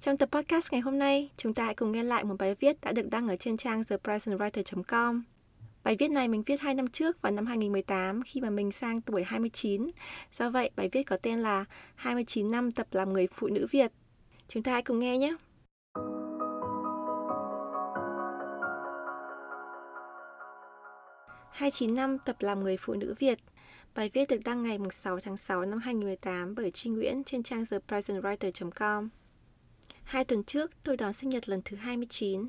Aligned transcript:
Trong 0.00 0.16
tập 0.16 0.28
podcast 0.32 0.72
ngày 0.72 0.80
hôm 0.80 0.98
nay, 0.98 1.30
chúng 1.36 1.54
ta 1.54 1.64
hãy 1.64 1.74
cùng 1.74 1.92
nghe 1.92 2.04
lại 2.04 2.24
một 2.24 2.34
bài 2.38 2.54
viết 2.60 2.76
đã 2.82 2.92
được 2.92 3.10
đăng 3.10 3.28
ở 3.28 3.36
trên 3.36 3.56
trang 3.56 3.82
thepresentwriter.com. 3.82 5.22
Bài 5.84 5.96
viết 5.98 6.08
này 6.08 6.28
mình 6.28 6.42
viết 6.46 6.60
2 6.60 6.74
năm 6.74 6.88
trước 6.88 7.22
vào 7.22 7.32
năm 7.32 7.46
2018 7.46 8.22
khi 8.22 8.40
mà 8.40 8.50
mình 8.50 8.72
sang 8.72 9.00
tuổi 9.00 9.24
29. 9.24 9.90
Do 10.32 10.50
vậy, 10.50 10.70
bài 10.76 10.88
viết 10.92 11.02
có 11.02 11.16
tên 11.16 11.42
là 11.42 11.64
29 11.94 12.50
năm 12.50 12.72
tập 12.72 12.86
làm 12.90 13.12
người 13.12 13.26
phụ 13.34 13.46
nữ 13.46 13.66
Việt. 13.70 13.92
Chúng 14.48 14.62
ta 14.62 14.72
hãy 14.72 14.82
cùng 14.82 14.98
nghe 14.98 15.18
nhé. 15.18 15.36
hai 21.56 21.70
chín 21.70 21.94
năm 21.94 22.18
tập 22.18 22.36
làm 22.40 22.62
người 22.62 22.76
phụ 22.80 22.94
nữ 22.94 23.14
Việt. 23.18 23.38
Bài 23.94 24.10
viết 24.14 24.28
được 24.28 24.40
đăng 24.44 24.62
ngày 24.62 24.78
6 24.90 25.20
tháng 25.20 25.36
6 25.36 25.64
năm 25.64 25.78
2018 25.78 26.54
bởi 26.54 26.70
Trinh 26.70 26.94
Nguyễn 26.94 27.24
trên 27.24 27.42
trang 27.42 27.64
thepresentwriter.com. 27.64 29.08
Hai 30.06 30.24
tuần 30.24 30.44
trước, 30.44 30.70
tôi 30.82 30.96
đón 30.96 31.12
sinh 31.12 31.28
nhật 31.28 31.48
lần 31.48 31.60
thứ 31.64 31.76
29. 31.76 32.46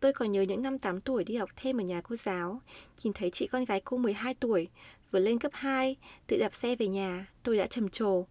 Tôi 0.00 0.12
còn 0.12 0.32
nhớ 0.32 0.42
những 0.42 0.62
năm 0.62 0.78
8 0.78 1.00
tuổi 1.00 1.24
đi 1.24 1.36
học 1.36 1.50
thêm 1.56 1.80
ở 1.80 1.84
nhà 1.84 2.00
cô 2.00 2.16
giáo, 2.16 2.60
nhìn 3.02 3.12
thấy 3.12 3.30
chị 3.30 3.46
con 3.46 3.64
gái 3.64 3.80
cô 3.84 3.96
12 3.96 4.34
tuổi, 4.34 4.68
vừa 5.10 5.18
lên 5.18 5.38
cấp 5.38 5.52
2, 5.54 5.96
tự 6.26 6.36
đạp 6.36 6.54
xe 6.54 6.76
về 6.76 6.86
nhà, 6.86 7.26
tôi 7.42 7.56
đã 7.56 7.66
trầm 7.66 7.88
trồ. 7.88 8.26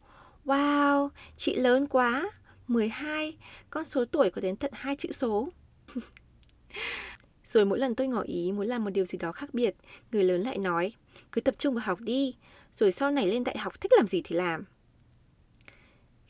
Wow, 0.45 1.09
chị 1.38 1.55
lớn 1.55 1.88
quá, 1.88 2.31
12, 2.67 3.38
con 3.69 3.85
số 3.85 4.05
tuổi 4.05 4.30
có 4.30 4.41
đến 4.41 4.55
tận 4.55 4.71
hai 4.73 4.95
chữ 4.95 5.11
số. 5.11 5.49
Rồi 7.45 7.65
mỗi 7.65 7.80
lần 7.80 7.95
tôi 7.95 8.08
ngỏ 8.08 8.21
ý 8.21 8.52
muốn 8.52 8.67
làm 8.67 8.83
một 8.83 8.89
điều 8.89 9.05
gì 9.05 9.17
đó 9.17 9.31
khác 9.31 9.53
biệt, 9.53 9.75
người 10.11 10.23
lớn 10.23 10.41
lại 10.41 10.58
nói, 10.58 10.93
cứ 11.31 11.41
tập 11.41 11.55
trung 11.58 11.75
vào 11.75 11.83
học 11.86 11.99
đi, 11.99 12.36
rồi 12.73 12.91
sau 12.91 13.11
này 13.11 13.27
lên 13.27 13.43
đại 13.43 13.58
học 13.58 13.81
thích 13.81 13.91
làm 13.97 14.08
gì 14.08 14.21
thì 14.23 14.36
làm. 14.36 14.65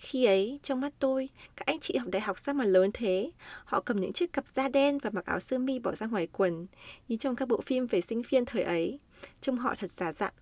Khi 0.02 0.26
ấy, 0.26 0.60
trong 0.64 0.82
mắt 0.82 0.94
tôi, 1.00 1.30
các 1.56 1.66
anh 1.66 1.80
chị 1.80 1.98
học 1.98 2.10
đại 2.12 2.22
học 2.22 2.40
sao 2.40 2.56
mà 2.56 2.66
lớn 2.66 2.92
thế? 2.94 3.32
Họ 3.66 3.82
cầm 3.82 4.00
những 4.00 4.14
chiếc 4.14 4.34
cặp 4.34 4.48
da 4.48 4.70
đen 4.70 4.98
và 4.98 5.10
mặc 5.10 5.26
áo 5.26 5.40
sơ 5.40 5.60
mi 5.60 5.80
bỏ 5.80 5.96
ra 5.96 6.08
ngoài 6.08 6.28
quần, 6.28 6.68
như 7.08 7.18
trong 7.18 7.36
các 7.36 7.48
bộ 7.48 7.62
phim 7.62 7.88
về 7.88 8.02
sinh 8.02 8.22
viên 8.30 8.46
thời 8.46 8.64
ấy. 8.64 9.00
Trông 9.42 9.58
họ 9.58 9.76
thật 9.76 9.92
giả 9.92 10.14
dặn. 10.14 10.34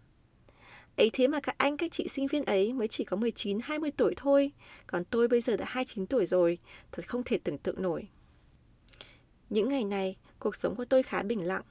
Ấy 0.97 1.09
thế 1.13 1.27
mà 1.27 1.39
các 1.39 1.55
anh, 1.57 1.77
các 1.77 1.91
chị 1.91 2.07
sinh 2.07 2.27
viên 2.27 2.45
ấy 2.45 2.73
mới 2.73 2.87
chỉ 2.87 3.03
có 3.03 3.17
19-20 3.17 3.91
tuổi 3.97 4.13
thôi, 4.17 4.51
còn 4.87 5.03
tôi 5.05 5.27
bây 5.27 5.41
giờ 5.41 5.57
đã 5.57 5.65
29 5.67 6.05
tuổi 6.05 6.25
rồi, 6.25 6.57
thật 6.91 7.07
không 7.07 7.23
thể 7.23 7.39
tưởng 7.43 7.57
tượng 7.57 7.81
nổi. 7.81 8.07
Những 9.49 9.69
ngày 9.69 9.83
này, 9.83 10.17
cuộc 10.39 10.55
sống 10.55 10.75
của 10.75 10.85
tôi 10.85 11.03
khá 11.03 11.23
bình 11.23 11.47
lặng. 11.47 11.63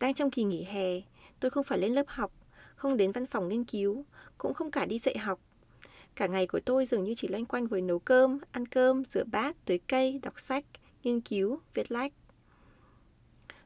Đang 0.00 0.14
trong 0.14 0.30
kỳ 0.30 0.44
nghỉ 0.44 0.64
hè, 0.64 1.00
tôi 1.40 1.50
không 1.50 1.64
phải 1.64 1.78
lên 1.78 1.94
lớp 1.94 2.06
học, 2.08 2.32
không 2.74 2.96
đến 2.96 3.12
văn 3.12 3.26
phòng 3.26 3.48
nghiên 3.48 3.64
cứu, 3.64 4.04
cũng 4.38 4.54
không 4.54 4.70
cả 4.70 4.84
đi 4.86 4.98
dạy 4.98 5.18
học 5.18 5.40
Cả 6.16 6.26
ngày 6.26 6.46
của 6.46 6.60
tôi 6.60 6.86
dường 6.86 7.04
như 7.04 7.14
chỉ 7.16 7.28
loanh 7.28 7.46
quanh 7.46 7.66
với 7.66 7.80
nấu 7.80 7.98
cơm, 7.98 8.38
ăn 8.50 8.66
cơm, 8.66 9.04
rửa 9.04 9.24
bát, 9.24 9.56
tưới 9.64 9.78
cây, 9.88 10.20
đọc 10.22 10.40
sách, 10.40 10.64
nghiên 11.04 11.20
cứu, 11.20 11.60
viết 11.74 11.92
lách. 11.92 12.12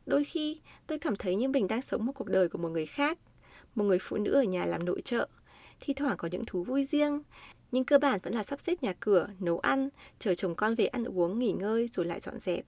Đôi 0.07 0.25
khi, 0.25 0.61
tôi 0.87 0.99
cảm 0.99 1.17
thấy 1.17 1.37
như 1.37 1.49
mình 1.49 1.69
đang 1.69 1.83
sống 1.83 2.07
một 2.07 2.13
cuộc 2.13 2.29
đời 2.29 2.49
của 2.49 2.59
một 2.59 2.69
người 2.69 2.87
khác, 2.87 3.19
một 3.75 3.85
người 3.85 3.99
phụ 4.01 4.17
nữ 4.17 4.33
ở 4.33 4.43
nhà 4.43 4.67
làm 4.67 4.85
nội 4.85 5.03
trợ, 5.05 5.29
thi 5.81 5.95
thoảng 5.95 6.17
có 6.17 6.29
những 6.33 6.45
thú 6.45 6.65
vui 6.65 6.85
riêng, 6.85 7.23
nhưng 7.73 7.85
cơ 7.85 7.99
bản 7.99 8.21
vẫn 8.23 8.35
là 8.35 8.43
sắp 8.43 8.61
xếp 8.61 8.83
nhà 8.83 8.95
cửa, 9.01 9.29
nấu 9.41 9.59
ăn, 9.59 9.89
chờ 10.19 10.35
chồng 10.35 10.55
con 10.55 10.75
về 10.75 10.87
ăn 10.87 11.05
uống, 11.05 11.39
nghỉ 11.39 11.53
ngơi 11.53 11.89
rồi 11.89 12.07
lại 12.07 12.21
dọn 12.21 12.39
dẹp. 12.41 12.65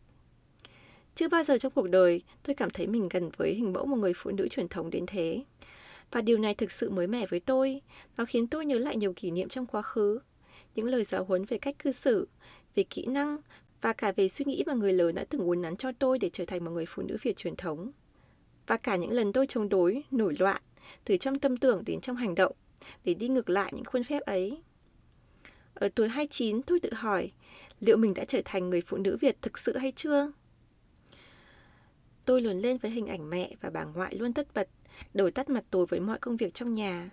Chưa 1.15 1.29
bao 1.29 1.43
giờ 1.43 1.59
trong 1.59 1.73
cuộc 1.73 1.89
đời 1.91 2.23
tôi 2.43 2.55
cảm 2.55 2.71
thấy 2.71 2.87
mình 2.87 3.09
gần 3.09 3.31
với 3.37 3.55
hình 3.55 3.73
mẫu 3.73 3.87
một 3.87 3.97
người 3.97 4.13
phụ 4.17 4.31
nữ 4.31 4.49
truyền 4.49 4.69
thống 4.69 4.91
đến 4.91 5.05
thế. 5.07 5.45
Và 6.11 6.21
điều 6.21 6.39
này 6.39 6.55
thực 6.55 6.71
sự 6.71 6.91
mới 6.91 7.07
mẻ 7.07 7.27
với 7.27 7.41
tôi. 7.41 7.81
Nó 8.17 8.25
khiến 8.25 8.47
tôi 8.47 8.67
nhớ 8.67 8.79
lại 8.79 8.97
nhiều 8.97 9.13
kỷ 9.17 9.31
niệm 9.31 9.49
trong 9.49 9.67
quá 9.67 9.83
khứ. 9.83 10.19
Những 10.75 10.87
lời 10.87 11.05
giáo 11.05 11.25
huấn 11.25 11.45
về 11.45 11.59
cách 11.59 11.77
cư 11.79 11.93
xử, 11.93 12.29
về 12.75 12.83
kỹ 12.91 13.07
năng 13.07 13.37
và 13.81 13.93
cả 13.93 14.13
về 14.13 14.29
suy 14.29 14.45
nghĩ 14.45 14.65
mà 14.67 14.75
người 14.75 14.93
lớn 14.93 15.15
đã 15.15 15.25
từng 15.25 15.41
uốn 15.41 15.63
nắn 15.63 15.77
cho 15.77 15.93
tôi 15.99 16.19
để 16.19 16.31
trở 16.33 16.45
thành 16.45 16.65
một 16.65 16.71
người 16.71 16.87
phụ 16.89 17.03
nữ 17.03 17.17
Việt 17.23 17.37
truyền 17.37 17.57
thống. 17.57 17.91
Và 18.67 18.77
cả 18.77 18.97
những 18.97 19.11
lần 19.11 19.33
tôi 19.33 19.47
chống 19.47 19.69
đối, 19.69 20.03
nổi 20.11 20.35
loạn, 20.39 20.63
từ 21.05 21.17
trong 21.17 21.39
tâm 21.39 21.57
tưởng 21.57 21.83
đến 21.87 22.01
trong 22.01 22.17
hành 22.17 22.35
động, 22.35 22.53
để 23.05 23.15
đi 23.15 23.29
ngược 23.29 23.51
lại 23.51 23.73
những 23.75 23.85
khuôn 23.85 24.05
phép 24.05 24.23
ấy. 24.23 24.63
Ở 25.75 25.89
tuổi 25.95 26.09
29, 26.09 26.63
tôi 26.63 26.81
tự 26.81 26.93
hỏi, 26.93 27.33
liệu 27.81 27.97
mình 27.97 28.15
đã 28.15 28.25
trở 28.25 28.43
thành 28.45 28.71
người 28.71 28.83
phụ 28.87 28.97
nữ 28.97 29.17
Việt 29.21 29.43
thực 29.43 29.59
sự 29.59 29.77
hay 29.77 29.93
chưa? 29.97 30.33
Tôi 32.25 32.43
lớn 32.43 32.61
lên 32.61 32.79
với 32.79 32.91
hình 32.91 33.07
ảnh 33.07 33.31
mẹ 33.31 33.51
và 33.61 33.71
bà 33.71 33.85
ngoại 33.85 34.15
luôn 34.15 34.33
tất 34.33 34.55
bật, 34.55 34.69
đổi 35.15 35.31
tắt 35.31 35.49
mặt 35.49 35.65
tối 35.71 35.87
với 35.87 36.01
mọi 36.01 36.19
công 36.19 36.37
việc 36.37 36.55
trong 36.55 36.73
nhà. 36.73 37.11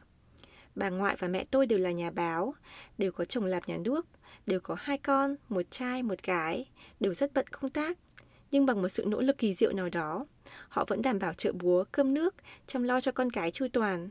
Bà 0.75 0.89
ngoại 0.89 1.15
và 1.19 1.27
mẹ 1.27 1.45
tôi 1.51 1.65
đều 1.65 1.79
là 1.79 1.91
nhà 1.91 2.11
báo, 2.11 2.55
đều 2.97 3.11
có 3.11 3.25
chồng 3.25 3.45
làm 3.45 3.63
nhà 3.67 3.77
nước, 3.77 4.05
đều 4.45 4.59
có 4.59 4.75
hai 4.79 4.97
con, 4.97 5.35
một 5.49 5.61
trai, 5.71 6.03
một 6.03 6.23
gái, 6.23 6.65
đều 6.99 7.13
rất 7.13 7.33
bận 7.33 7.47
công 7.47 7.69
tác. 7.69 7.97
Nhưng 8.51 8.65
bằng 8.65 8.81
một 8.81 8.89
sự 8.89 9.05
nỗ 9.07 9.21
lực 9.21 9.37
kỳ 9.37 9.53
diệu 9.53 9.73
nào 9.73 9.89
đó, 9.89 10.25
họ 10.69 10.85
vẫn 10.87 11.01
đảm 11.01 11.19
bảo 11.19 11.33
chợ 11.33 11.51
búa, 11.51 11.83
cơm 11.91 12.13
nước, 12.13 12.35
chăm 12.67 12.83
lo 12.83 13.01
cho 13.01 13.11
con 13.11 13.29
cái 13.29 13.51
chu 13.51 13.67
toàn. 13.73 14.09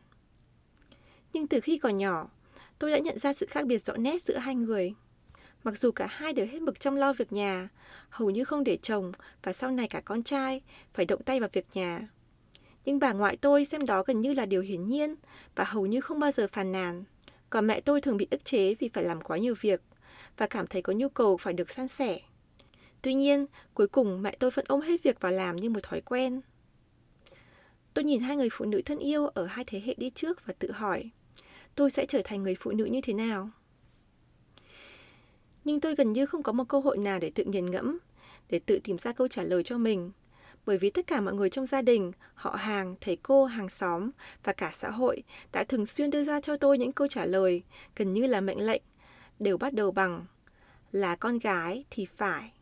Nhưng 1.33 1.47
từ 1.47 1.61
khi 1.61 1.79
còn 1.79 1.97
nhỏ, 1.97 2.29
tôi 2.79 2.91
đã 2.91 2.99
nhận 2.99 3.19
ra 3.19 3.33
sự 3.33 3.47
khác 3.47 3.67
biệt 3.67 3.79
rõ 3.79 3.97
nét 3.97 4.23
giữa 4.23 4.37
hai 4.37 4.55
người. 4.55 4.95
Mặc 5.65 5.79
dù 5.79 5.91
cả 5.91 6.07
hai 6.11 6.33
đều 6.33 6.47
hết 6.47 6.63
mực 6.63 6.81
chăm 6.81 6.97
lo 6.97 7.13
việc 7.13 7.33
nhà, 7.33 7.69
hầu 8.09 8.31
như 8.31 8.45
không 8.45 8.65
để 8.65 8.77
chồng 8.83 9.13
và 9.43 9.53
sau 9.53 9.71
này 9.71 9.89
cả 9.89 10.01
con 10.05 10.23
trai 10.23 10.61
phải 10.95 11.07
động 11.07 11.23
tay 11.23 11.41
vào 11.41 11.49
việc 11.53 11.67
nhà. 11.75 12.09
Nhưng 12.85 12.99
bà 12.99 13.13
ngoại 13.13 13.37
tôi 13.37 13.65
xem 13.65 13.87
đó 13.87 14.03
gần 14.07 14.21
như 14.21 14.35
là 14.35 14.47
điều 14.47 14.63
hiển 14.63 14.87
nhiên 14.87 15.15
và 15.55 15.65
hầu 15.65 15.87
như 15.87 16.01
không 16.01 16.19
bao 16.19 16.33
giờ 16.33 16.49
phàn 16.53 16.73
nàn. 16.73 17.05
Còn 17.51 17.67
mẹ 17.67 17.81
tôi 17.81 18.01
thường 18.01 18.17
bị 18.17 18.27
ức 18.31 18.45
chế 18.45 18.75
vì 18.75 18.89
phải 18.89 19.05
làm 19.05 19.21
quá 19.21 19.39
nhiều 19.39 19.55
việc 19.61 19.81
và 20.37 20.47
cảm 20.47 20.67
thấy 20.67 20.83
có 20.83 20.93
nhu 20.93 21.09
cầu 21.09 21.37
phải 21.37 21.55
được 21.55 21.71
san 21.71 21.89
sẻ. 21.89 22.21
Tuy 23.03 23.15
nhiên, 23.15 23.47
cuối 23.75 23.87
cùng 23.87 24.23
mẹ 24.23 24.37
tôi 24.39 24.51
vẫn 24.51 24.65
ôm 24.69 24.81
hết 24.81 25.03
việc 25.03 25.21
vào 25.21 25.33
làm 25.33 25.57
như 25.57 25.71
một 25.71 25.83
thói 25.83 26.01
quen. 26.01 26.41
Tôi 27.95 28.05
nhìn 28.05 28.21
hai 28.21 28.37
người 28.37 28.49
phụ 28.53 28.65
nữ 28.65 28.83
thân 28.85 28.99
yêu 28.99 29.27
ở 29.27 29.47
hai 29.47 29.65
thế 29.65 29.83
hệ 29.85 29.95
đi 29.99 30.11
trước 30.11 30.47
và 30.47 30.55
tự 30.59 30.71
hỏi, 30.71 31.11
tôi 31.75 31.91
sẽ 31.91 32.07
trở 32.07 32.21
thành 32.25 32.43
người 32.43 32.57
phụ 32.61 32.71
nữ 32.71 32.85
như 32.85 33.01
thế 33.01 33.13
nào? 33.13 33.51
Nhưng 35.65 35.81
tôi 35.81 35.95
gần 35.95 36.13
như 36.13 36.27
không 36.27 36.43
có 36.43 36.53
một 36.53 36.65
cơ 36.69 36.81
hội 36.81 36.99
nào 36.99 37.19
để 37.19 37.31
tự 37.35 37.45
nghiền 37.45 37.71
ngẫm, 37.71 37.99
để 38.49 38.59
tự 38.59 38.79
tìm 38.85 38.99
ra 38.99 39.13
câu 39.13 39.29
trả 39.29 39.43
lời 39.43 39.63
cho 39.63 39.79
mình 39.79 40.11
bởi 40.67 40.79
vì 40.79 40.91
tất 40.91 41.07
cả 41.07 41.21
mọi 41.21 41.35
người 41.35 41.51
trong 41.51 41.67
gia 41.67 41.83
đình, 41.83 42.13
họ 42.35 42.51
hàng, 42.51 42.95
thầy 43.01 43.17
cô, 43.17 43.45
hàng 43.45 43.69
xóm 43.69 44.11
và 44.45 44.53
cả 44.53 44.71
xã 44.75 44.91
hội 44.91 45.23
đã 45.53 45.65
thường 45.65 45.87
xuyên 45.87 46.11
đưa 46.11 46.25
ra 46.25 46.41
cho 46.41 46.57
tôi 46.57 46.79
những 46.79 46.93
câu 46.93 47.07
trả 47.07 47.25
lời 47.25 47.63
gần 47.97 48.13
như 48.13 48.27
là 48.27 48.41
mệnh 48.41 48.67
lệnh, 48.67 48.83
đều 49.39 49.59
bắt 49.59 49.75
đầu 49.75 49.91
bằng 49.91 50.27
là 50.93 51.17
con 51.17 51.39
gái 51.39 51.85
thì 51.91 52.07
phải. 52.17 52.53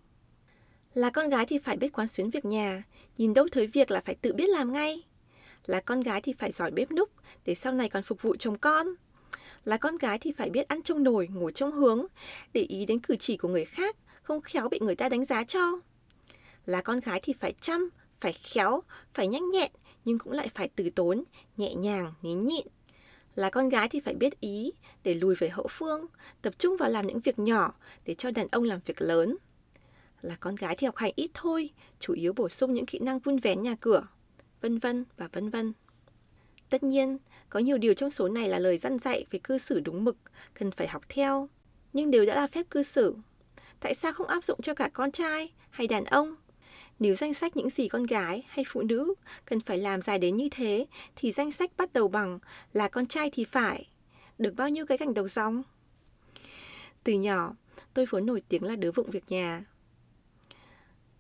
Là 0.94 1.10
con 1.10 1.28
gái 1.28 1.46
thì 1.46 1.58
phải 1.58 1.76
biết 1.76 1.92
quán 1.92 2.08
xuyến 2.08 2.30
việc 2.30 2.44
nhà, 2.44 2.82
nhìn 3.16 3.34
đâu 3.34 3.46
thấy 3.52 3.66
việc 3.66 3.90
là 3.90 4.00
phải 4.04 4.14
tự 4.14 4.32
biết 4.32 4.48
làm 4.48 4.72
ngay. 4.72 5.02
Là 5.66 5.80
con 5.80 6.00
gái 6.00 6.20
thì 6.20 6.32
phải 6.32 6.52
giỏi 6.52 6.70
bếp 6.70 6.90
núc 6.90 7.10
để 7.44 7.54
sau 7.54 7.72
này 7.72 7.88
còn 7.88 8.02
phục 8.02 8.22
vụ 8.22 8.36
chồng 8.36 8.58
con. 8.58 8.86
Là 9.64 9.76
con 9.76 9.98
gái 9.98 10.19
thì 10.19 10.32
phải 10.32 10.50
biết 10.50 10.69
ăn 10.69 10.82
trong 10.82 11.02
nồi, 11.02 11.28
ngồi 11.32 11.52
trong 11.52 11.72
hướng, 11.72 12.06
để 12.52 12.60
ý 12.60 12.86
đến 12.86 13.00
cử 13.00 13.16
chỉ 13.16 13.36
của 13.36 13.48
người 13.48 13.64
khác, 13.64 13.96
không 14.22 14.40
khéo 14.40 14.69
bị 14.69 14.78
người 14.82 14.94
ta 14.94 15.08
đánh 15.08 15.24
giá 15.24 15.44
cho 15.44 15.80
là 16.66 16.82
con 16.82 17.00
gái 17.00 17.20
thì 17.22 17.32
phải 17.32 17.54
chăm, 17.60 17.88
phải 18.20 18.32
khéo, 18.32 18.82
phải 19.14 19.28
nhanh 19.28 19.50
nhẹn, 19.50 19.72
nhưng 20.04 20.19
cũng 20.19 20.32
lại 20.32 20.50
phải 20.54 20.69
từ 20.76 20.90
tốn, 20.90 21.25
nhẹ 21.56 21.75
nhàng, 21.75 22.12
nín 22.22 22.46
nhịn. 22.46 22.66
Là 23.34 23.50
con 23.50 23.69
gái 23.69 23.88
thì 23.88 24.00
phải 24.00 24.14
biết 24.14 24.40
ý, 24.40 24.72
để 25.04 25.14
lùi 25.14 25.34
về 25.34 25.48
hậu 25.48 25.66
phương, 25.70 26.06
tập 26.42 26.54
trung 26.58 26.76
vào 26.76 26.90
làm 26.90 27.06
những 27.06 27.20
việc 27.20 27.38
nhỏ 27.38 27.75
để 28.06 28.14
cho 28.14 28.31
đàn 28.31 28.48
ông 28.48 28.64
làm 28.64 28.81
việc 28.87 29.02
lớn. 29.02 29.37
Là 30.22 30.37
con 30.40 30.56
gái 30.56 30.76
thì 30.78 30.84
học 30.87 30.96
hành 30.96 31.12
ít 31.16 31.31
thôi, 31.34 31.70
chủ 32.00 32.14
yếu 32.14 32.32
bổ 32.32 32.48
sung 32.48 32.75
những 32.75 32.87
kỹ 32.87 32.98
năng 32.98 33.19
vun 33.19 33.38
vén 33.38 33.62
nhà 33.62 33.75
cửa, 33.81 34.06
vân 34.60 34.78
vân 34.78 35.04
và 35.16 35.28
vân 35.32 35.50
vân. 35.50 35.72
Tất 36.70 36.82
nhiên, 36.82 37.19
có 37.48 37.60
nhiều 37.60 37.78
điều 37.78 37.94
trong 37.94 38.10
số 38.10 38.28
này 38.28 38.48
là 38.48 38.58
lời 38.58 38.76
dặn 38.76 38.98
dạy 38.98 39.25
về 39.31 39.38
cư 39.42 39.58
xử 39.58 39.81
đúng 39.81 40.04
mực, 40.04 40.16
cần 40.54 40.70
phải 40.70 40.88
học 40.88 41.02
theo, 41.08 41.48
nhưng 41.92 42.10
đều 42.10 42.26
đã 42.26 42.34
là 42.34 42.46
phép 42.46 42.66
cư 42.70 42.82
xử. 42.82 43.16
Tại 43.81 43.94
sao 43.94 44.12
không 44.12 44.26
áp 44.26 44.44
dụng 44.44 44.60
cho 44.62 44.75
cả 44.75 44.90
con 44.92 45.12
trai 45.12 45.52
hay 45.70 45.87
đàn 45.87 46.04
ông? 46.04 46.37
Nếu 46.98 47.14
danh 47.14 47.34
sách 47.34 47.56
những 47.56 47.70
gì 47.70 47.88
con 47.88 48.02
gái 48.02 48.44
hay 48.48 48.64
phụ 48.68 48.82
nữ 48.82 49.14
cần 49.44 49.60
phải 49.60 49.78
làm 49.78 50.02
dài 50.02 50.18
đến 50.18 50.36
như 50.36 50.48
thế, 50.50 50.86
thì 51.16 51.32
danh 51.32 51.52
sách 51.52 51.70
bắt 51.76 51.92
đầu 51.92 52.08
bằng 52.08 52.38
là 52.72 52.88
con 52.88 53.06
trai 53.06 53.30
thì 53.32 53.44
phải. 53.44 53.88
Được 54.38 54.54
bao 54.56 54.68
nhiêu 54.68 54.86
cái 54.86 54.98
gành 54.98 55.14
đầu 55.14 55.28
dòng? 55.28 55.62
Từ 57.04 57.12
nhỏ, 57.12 57.54
tôi 57.94 58.06
vốn 58.10 58.26
nổi 58.26 58.42
tiếng 58.48 58.62
là 58.62 58.76
đứa 58.76 58.92
vụng 58.92 59.10
việc 59.10 59.24
nhà. 59.28 59.64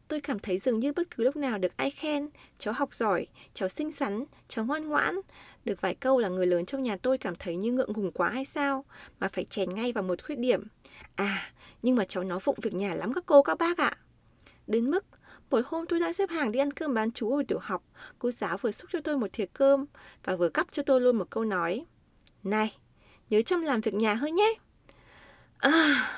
tôi 0.08 0.20
cảm 0.20 0.38
thấy 0.38 0.58
dường 0.58 0.78
như 0.78 0.92
bất 0.92 1.16
cứ 1.16 1.24
lúc 1.24 1.36
nào 1.36 1.58
được 1.58 1.76
ai 1.76 1.90
khen, 1.90 2.28
cháu 2.58 2.74
học 2.74 2.94
giỏi, 2.94 3.26
cháu 3.54 3.68
xinh 3.68 3.92
xắn, 3.92 4.24
cháu 4.48 4.64
ngoan 4.64 4.88
ngoãn, 4.88 5.14
được 5.64 5.80
vài 5.80 5.94
câu 5.94 6.18
là 6.18 6.28
người 6.28 6.46
lớn 6.46 6.66
trong 6.66 6.82
nhà 6.82 6.96
tôi 6.96 7.18
cảm 7.18 7.34
thấy 7.38 7.56
như 7.56 7.72
ngượng 7.72 7.92
ngùng 7.92 8.12
quá 8.12 8.30
hay 8.30 8.44
sao, 8.44 8.84
mà 9.20 9.28
phải 9.28 9.44
chèn 9.44 9.74
ngay 9.74 9.92
vào 9.92 10.04
một 10.04 10.24
khuyết 10.26 10.38
điểm. 10.38 10.64
À, 11.14 11.52
nhưng 11.82 11.96
mà 11.96 12.04
cháu 12.04 12.24
nói 12.24 12.38
vụng 12.44 12.58
việc 12.62 12.74
nhà 12.74 12.94
lắm 12.94 13.12
các 13.14 13.24
cô 13.26 13.42
các 13.42 13.58
bác 13.58 13.78
ạ. 13.78 13.96
Đến 14.66 14.90
mức, 14.90 15.04
Buổi 15.52 15.62
hôm 15.66 15.86
tôi 15.86 16.00
đang 16.00 16.12
xếp 16.12 16.30
hàng 16.30 16.52
đi 16.52 16.58
ăn 16.58 16.72
cơm 16.72 16.94
bán 16.94 17.12
chú 17.12 17.30
hồi 17.30 17.44
tiểu 17.44 17.58
học, 17.58 17.84
cô 18.18 18.30
giáo 18.30 18.58
vừa 18.58 18.70
xúc 18.70 18.90
cho 18.92 19.00
tôi 19.00 19.18
một 19.18 19.26
thìa 19.32 19.46
cơm 19.52 19.86
và 20.24 20.36
vừa 20.36 20.48
cắp 20.48 20.72
cho 20.72 20.82
tôi 20.82 21.00
luôn 21.00 21.16
một 21.16 21.30
câu 21.30 21.44
nói. 21.44 21.84
Này, 22.42 22.76
nhớ 23.30 23.42
chăm 23.42 23.60
làm 23.60 23.80
việc 23.80 23.94
nhà 23.94 24.14
hơn 24.14 24.34
nhé. 24.34 24.54
À... 25.58 26.08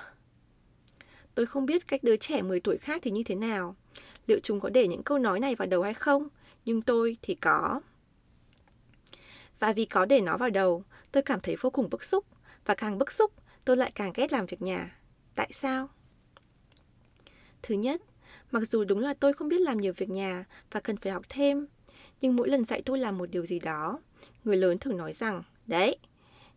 Tôi 1.35 1.47
không 1.47 1.67
biết 1.67 1.89
cách 1.89 2.05
đứa 2.05 2.17
trẻ 2.17 2.43
10 2.43 2.61
tuổi 2.61 2.79
khác 2.79 3.01
thì 3.03 3.11
như 3.11 3.23
thế 3.23 3.35
nào. 3.35 3.77
Liệu 4.27 4.41
chúng 4.43 4.61
có 4.61 4.69
để 4.69 4.89
những 4.89 5.03
câu 5.03 5.19
nói 5.19 5.41
này 5.41 5.55
vào 5.55 5.69
đầu 5.69 5.83
hay 5.83 5.95
không? 5.95 6.29
Nhưng 6.65 6.83
tôi 6.83 7.17
thì 7.23 7.35
có. 7.35 7.81
Và 9.59 9.73
vì 9.73 9.85
có 9.85 10.05
để 10.05 10.21
nó 10.21 10.37
vào 10.37 10.51
đầu, 10.51 10.85
tôi 11.13 11.23
cảm 11.23 11.41
thấy 11.41 11.57
vô 11.61 11.71
cùng 11.71 11.91
bức 11.91 12.05
xúc. 12.05 12.25
Và 12.65 12.75
càng 12.75 12.99
bức 12.99 13.13
xúc, 13.13 13.33
tôi 13.65 13.77
lại 13.77 13.93
càng 13.95 14.13
ghét 14.15 14.33
làm 14.33 14.47
việc 14.47 14.63
nhà. 14.63 14.99
Tại 15.35 15.49
sao? 15.53 15.89
Thứ 17.63 17.75
nhất, 17.75 18.01
mặc 18.55 18.69
dù 18.69 18.85
đúng 18.85 18.99
là 18.99 19.15
tôi 19.15 19.33
không 19.33 19.49
biết 19.49 19.61
làm 19.61 19.81
nhiều 19.81 19.93
việc 19.97 20.11
nhà 20.11 20.45
và 20.71 20.81
cần 20.81 20.97
phải 20.97 21.13
học 21.13 21.23
thêm, 21.29 21.67
nhưng 22.21 22.37
mỗi 22.37 22.49
lần 22.49 22.65
dạy 22.65 22.83
tôi 22.83 22.99
làm 22.99 23.19
một 23.19 23.31
điều 23.31 23.47
gì 23.47 23.59
đó, 23.59 24.01
người 24.45 24.57
lớn 24.57 24.79
thường 24.79 24.97
nói 24.97 25.13
rằng, 25.13 25.43
đấy, 25.67 25.97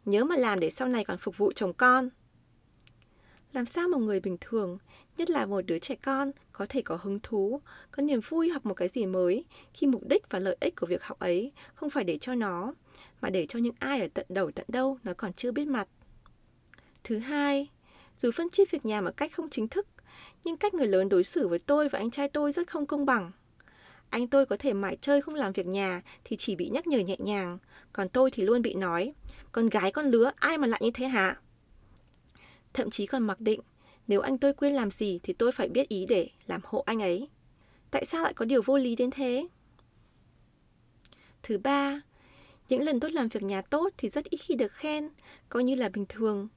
nhớ 0.05 0.23
mà 0.23 0.35
làm 0.35 0.59
để 0.59 0.69
sau 0.69 0.88
này 0.88 1.05
còn 1.05 1.17
phục 1.17 1.38
vụ 1.38 1.51
chồng 1.51 1.73
con. 1.73 2.09
Làm 3.53 3.65
sao 3.65 3.88
một 3.88 3.97
người 3.97 4.19
bình 4.19 4.38
thường, 4.41 4.77
nhất 5.17 5.29
là 5.29 5.45
một 5.45 5.61
đứa 5.61 5.79
trẻ 5.79 5.95
con, 5.95 6.31
có 6.51 6.65
thể 6.69 6.81
có 6.81 6.99
hứng 7.01 7.19
thú, 7.23 7.61
có 7.91 8.03
niềm 8.03 8.19
vui 8.29 8.49
học 8.49 8.65
một 8.65 8.73
cái 8.73 8.88
gì 8.88 9.05
mới 9.05 9.45
khi 9.73 9.88
mục 9.88 10.01
đích 10.09 10.29
và 10.29 10.39
lợi 10.39 10.57
ích 10.59 10.75
của 10.75 10.88
việc 10.88 11.03
học 11.03 11.19
ấy 11.19 11.51
không 11.73 11.89
phải 11.89 12.03
để 12.03 12.17
cho 12.17 12.35
nó, 12.35 12.73
mà 13.21 13.29
để 13.29 13.45
cho 13.45 13.59
những 13.59 13.75
ai 13.79 14.01
ở 14.01 14.07
tận 14.13 14.25
đầu 14.29 14.51
tận 14.51 14.65
đâu 14.69 14.97
nó 15.03 15.13
còn 15.13 15.33
chưa 15.33 15.51
biết 15.51 15.67
mặt. 15.67 15.88
Thứ 17.03 17.17
hai, 17.17 17.69
dù 18.17 18.31
phân 18.35 18.49
chia 18.49 18.63
việc 18.71 18.85
nhà 18.85 19.01
một 19.01 19.17
cách 19.17 19.31
không 19.33 19.49
chính 19.49 19.67
thức, 19.67 19.88
nhưng 20.44 20.58
cách 20.58 20.74
người 20.74 20.88
lớn 20.88 21.10
đối 21.10 21.24
xử 21.24 21.48
với 21.48 21.60
tôi 21.60 21.90
và 21.90 22.00
anh 22.00 22.12
trai 22.12 22.30
tôi 22.30 22.52
rất 22.52 22.68
không 22.68 22.86
công 22.86 23.06
bằng. 23.06 23.31
Anh 24.10 24.28
tôi 24.28 24.46
có 24.46 24.58
thể 24.60 24.74
mãi 24.74 24.98
chơi 25.02 25.22
không 25.22 25.36
làm 25.36 25.52
việc 25.52 25.68
nhà 25.68 26.02
thì 26.24 26.36
chỉ 26.36 26.56
bị 26.56 26.69
nhắc 26.69 26.88
nhở 26.88 27.00
nhẹ 27.00 27.16
nhàng, 27.19 27.58
còn 27.94 28.10
tôi 28.10 28.31
thì 28.31 28.44
luôn 28.44 28.62
bị 28.62 28.74
nói, 28.74 29.14
con 29.52 29.69
gái 29.69 29.92
con 29.92 30.06
lứa 30.06 30.31
ai 30.36 30.58
mà 30.58 30.68
lại 30.68 30.80
như 30.84 30.92
thế 30.92 31.08
hả? 31.08 31.38
Thậm 32.74 32.90
chí 32.90 33.06
còn 33.06 33.24
mặc 33.24 33.40
định, 33.40 33.62
nếu 34.08 34.22
anh 34.22 34.38
tôi 34.38 34.54
quên 34.54 34.74
làm 34.74 34.92
gì 34.92 35.19
thì 35.24 35.34
tôi 35.34 35.52
phải 35.52 35.69
biết 35.69 35.90
ý 35.90 36.06
để 36.06 36.30
làm 36.48 36.62
hộ 36.64 36.84
anh 36.86 37.02
ấy. 37.02 37.30
Tại 37.92 38.06
sao 38.06 38.24
lại 38.24 38.34
có 38.34 38.46
điều 38.46 38.62
vô 38.62 38.78
lý 38.78 38.96
đến 38.96 39.12
thế? 39.12 39.48
Thứ 41.44 41.58
ba, 41.58 42.02
những 42.69 42.81
lần 42.81 43.00
tôi 43.00 43.12
làm 43.12 43.28
việc 43.28 43.44
nhà 43.44 43.62
tốt 43.62 43.90
thì 43.98 44.10
rất 44.10 44.25
ít 44.25 44.38
khi 44.38 44.56
được 44.56 44.72
khen, 44.72 45.10
coi 45.50 45.64
như 45.64 45.75
là 45.75 45.90
bình 45.90 46.06
thường. 46.10 46.48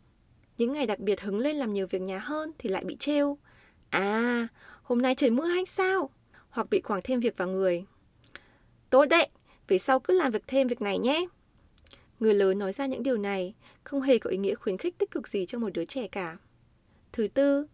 Những 0.59 0.73
ngày 0.73 0.87
đặc 0.87 0.99
biệt 0.99 1.21
hứng 1.21 1.39
lên 1.39 1.57
làm 1.57 1.73
nhiều 1.73 1.87
việc 1.87 2.03
nhà 2.03 2.19
hơn 2.19 2.53
thì 2.59 2.69
lại 2.69 2.85
bị 2.85 2.97
trêu. 2.97 3.39
À, 3.91 4.49
hôm 4.83 5.03
nay 5.03 5.15
trời 5.15 5.31
mưa 5.31 5.47
hay 5.47 5.67
sao? 5.67 6.11
Hoặc 6.51 6.71
bị 6.71 6.81
khoảng 6.81 7.01
thêm 7.05 7.21
việc 7.21 7.37
vào 7.37 7.49
người. 7.49 7.85
Tốt 8.91 9.05
đấy, 9.05 9.29
về 9.69 9.79
sau 9.79 10.01
cứ 10.01 10.19
làm 10.19 10.33
việc 10.33 10.43
thêm 10.47 10.69
việc 10.69 10.83
này 10.83 10.99
nhé. 10.99 11.27
Người 12.21 12.35
lớn 12.35 12.59
nói 12.59 12.73
ra 12.73 12.87
những 12.87 13.03
điều 13.03 13.17
này 13.17 13.55
không 13.85 14.03
hề 14.03 14.19
có 14.19 14.31
ý 14.31 14.37
nghĩa 14.37 14.55
khuyến 14.55 14.79
khích 14.79 14.99
tích 14.99 15.11
cực 15.11 15.29
gì 15.29 15.47
cho 15.47 15.59
một 15.59 15.71
đứa 15.73 15.85
trẻ 15.85 16.09
cả. 16.09 16.37
Thứ 17.13 17.29
tư, 17.29 17.67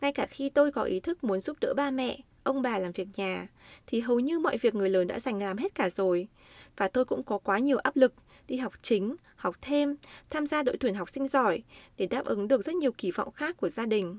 ngay 0.00 0.12
cả 0.12 0.26
khi 0.26 0.50
tôi 0.50 0.72
có 0.72 0.82
ý 0.82 1.00
thức 1.00 1.24
muốn 1.24 1.40
giúp 1.40 1.56
đỡ 1.60 1.74
ba 1.76 1.90
mẹ, 1.90 2.18
ông 2.42 2.62
bà 2.62 2.78
làm 2.78 2.92
việc 2.92 3.08
nhà, 3.16 3.48
thì 3.86 4.00
hầu 4.00 4.20
như 4.20 4.38
mọi 4.38 4.58
việc 4.58 4.74
người 4.74 4.88
lớn 4.88 5.06
đã 5.06 5.20
dành 5.20 5.38
làm 5.38 5.56
hết 5.56 5.74
cả 5.74 5.90
rồi. 5.90 6.28
Và 6.76 6.88
tôi 6.88 7.04
cũng 7.04 7.22
có 7.22 7.38
quá 7.38 7.58
nhiều 7.58 7.78
áp 7.78 7.96
lực 7.96 8.12
đi 8.48 8.56
học 8.56 8.72
chính, 8.82 9.16
học 9.36 9.56
thêm, 9.60 9.96
tham 10.30 10.46
gia 10.46 10.62
đội 10.62 10.76
tuyển 10.80 10.94
học 10.94 11.08
sinh 11.08 11.28
giỏi 11.28 11.62
để 11.96 12.06
đáp 12.06 12.24
ứng 12.24 12.48
được 12.48 12.64
rất 12.64 12.74
nhiều 12.74 12.92
kỳ 12.92 13.10
vọng 13.10 13.32
khác 13.32 13.56
của 13.56 13.68
gia 13.68 13.86
đình. 13.86 14.18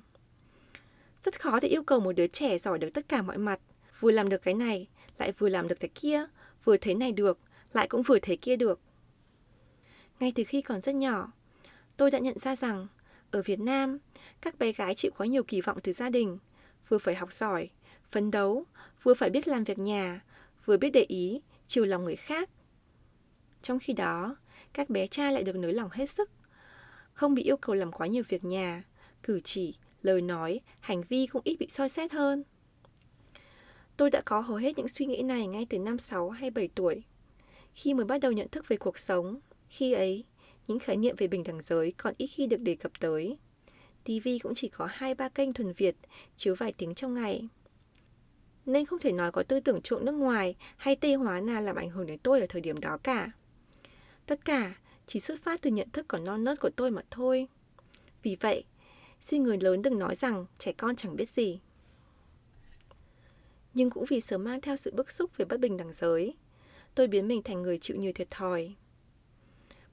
Rất 1.21 1.41
khó 1.41 1.59
để 1.59 1.67
yêu 1.67 1.83
cầu 1.83 1.99
một 1.99 2.11
đứa 2.11 2.27
trẻ 2.27 2.57
giỏi 2.57 2.79
được 2.79 2.89
tất 2.93 3.09
cả 3.09 3.21
mọi 3.21 3.37
mặt, 3.37 3.59
vừa 3.99 4.11
làm 4.11 4.29
được 4.29 4.41
cái 4.41 4.53
này, 4.53 4.87
lại 5.17 5.31
vừa 5.31 5.49
làm 5.49 5.67
được 5.67 5.79
cái 5.79 5.89
kia, 5.95 6.25
vừa 6.63 6.77
thấy 6.77 6.95
này 6.95 7.11
được, 7.11 7.39
lại 7.73 7.87
cũng 7.87 8.03
vừa 8.03 8.19
thấy 8.21 8.37
kia 8.37 8.55
được. 8.55 8.79
Ngay 10.19 10.31
từ 10.35 10.43
khi 10.43 10.61
còn 10.61 10.81
rất 10.81 10.95
nhỏ, 10.95 11.31
tôi 11.97 12.11
đã 12.11 12.19
nhận 12.19 12.39
ra 12.39 12.55
rằng 12.55 12.87
ở 13.31 13.41
Việt 13.41 13.59
Nam, 13.59 13.97
các 14.41 14.59
bé 14.59 14.71
gái 14.71 14.95
chịu 14.95 15.11
quá 15.17 15.27
nhiều 15.27 15.43
kỳ 15.43 15.61
vọng 15.61 15.77
từ 15.83 15.93
gia 15.93 16.09
đình, 16.09 16.37
vừa 16.89 16.97
phải 16.97 17.15
học 17.15 17.33
giỏi, 17.33 17.69
phấn 18.11 18.31
đấu, 18.31 18.65
vừa 19.03 19.13
phải 19.13 19.29
biết 19.29 19.47
làm 19.47 19.63
việc 19.63 19.79
nhà, 19.79 20.21
vừa 20.65 20.77
biết 20.77 20.89
để 20.89 21.05
ý, 21.07 21.41
chiều 21.67 21.85
lòng 21.85 22.05
người 22.05 22.15
khác. 22.15 22.49
Trong 23.61 23.79
khi 23.79 23.93
đó, 23.93 24.35
các 24.73 24.89
bé 24.89 25.07
trai 25.07 25.33
lại 25.33 25.43
được 25.43 25.55
nới 25.55 25.73
lòng 25.73 25.89
hết 25.91 26.09
sức, 26.09 26.31
không 27.13 27.33
bị 27.33 27.43
yêu 27.43 27.57
cầu 27.57 27.75
làm 27.75 27.91
quá 27.91 28.07
nhiều 28.07 28.23
việc 28.29 28.43
nhà, 28.43 28.83
cử 29.23 29.41
chỉ, 29.43 29.75
lời 30.01 30.21
nói, 30.21 30.61
hành 30.79 31.03
vi 31.09 31.27
cũng 31.27 31.41
ít 31.45 31.55
bị 31.59 31.67
soi 31.69 31.89
xét 31.89 32.11
hơn. 32.11 32.43
Tôi 33.97 34.09
đã 34.09 34.21
có 34.25 34.39
hầu 34.39 34.57
hết 34.57 34.77
những 34.77 34.87
suy 34.87 35.05
nghĩ 35.05 35.21
này 35.21 35.47
ngay 35.47 35.65
từ 35.69 35.79
năm 35.79 35.97
6 35.97 36.29
hay 36.29 36.49
7 36.51 36.69
tuổi, 36.75 37.03
khi 37.73 37.93
mới 37.93 38.05
bắt 38.05 38.21
đầu 38.21 38.31
nhận 38.31 38.47
thức 38.49 38.67
về 38.67 38.77
cuộc 38.77 38.99
sống. 38.99 39.39
Khi 39.69 39.93
ấy, 39.93 40.23
những 40.67 40.79
khái 40.79 40.97
niệm 40.97 41.15
về 41.17 41.27
bình 41.27 41.43
đẳng 41.43 41.61
giới 41.61 41.93
còn 41.97 42.13
ít 42.17 42.27
khi 42.27 42.47
được 42.47 42.59
đề 42.61 42.75
cập 42.75 42.91
tới. 42.99 43.37
TV 44.03 44.27
cũng 44.43 44.55
chỉ 44.55 44.69
có 44.69 44.87
2-3 44.87 45.29
kênh 45.29 45.53
thuần 45.53 45.73
Việt, 45.73 45.95
chiếu 46.35 46.55
vài 46.55 46.73
tiếng 46.77 46.95
trong 46.95 47.13
ngày. 47.13 47.47
Nên 48.65 48.85
không 48.85 48.99
thể 48.99 49.11
nói 49.11 49.31
có 49.31 49.43
tư 49.43 49.59
tưởng 49.59 49.81
chuộng 49.81 50.05
nước 50.05 50.11
ngoài 50.11 50.55
hay 50.77 50.95
tây 50.95 51.13
hóa 51.13 51.41
nào 51.41 51.61
làm 51.61 51.75
ảnh 51.75 51.89
hưởng 51.89 52.07
đến 52.07 52.19
tôi 52.23 52.39
ở 52.41 52.45
thời 52.49 52.61
điểm 52.61 52.79
đó 52.79 52.97
cả. 53.03 53.31
Tất 54.25 54.45
cả 54.45 54.75
chỉ 55.07 55.19
xuất 55.19 55.43
phát 55.43 55.61
từ 55.61 55.69
nhận 55.69 55.89
thức 55.89 56.05
còn 56.07 56.23
non 56.23 56.43
nớt 56.43 56.59
của 56.59 56.69
tôi 56.75 56.91
mà 56.91 57.01
thôi. 57.11 57.47
Vì 58.23 58.37
vậy, 58.39 58.63
xin 59.21 59.43
người 59.43 59.57
lớn 59.61 59.81
đừng 59.81 59.99
nói 59.99 60.15
rằng 60.15 60.45
trẻ 60.59 60.71
con 60.71 60.95
chẳng 60.95 61.15
biết 61.15 61.29
gì. 61.29 61.59
Nhưng 63.73 63.89
cũng 63.89 64.05
vì 64.09 64.19
sớm 64.19 64.43
mang 64.43 64.61
theo 64.61 64.75
sự 64.75 64.91
bức 64.95 65.11
xúc 65.11 65.37
về 65.37 65.45
bất 65.45 65.59
bình 65.59 65.77
đẳng 65.77 65.93
giới, 65.93 66.35
tôi 66.95 67.07
biến 67.07 67.27
mình 67.27 67.43
thành 67.43 67.61
người 67.61 67.77
chịu 67.77 67.97
nhiều 67.97 68.11
thiệt 68.15 68.31
thòi. 68.31 68.75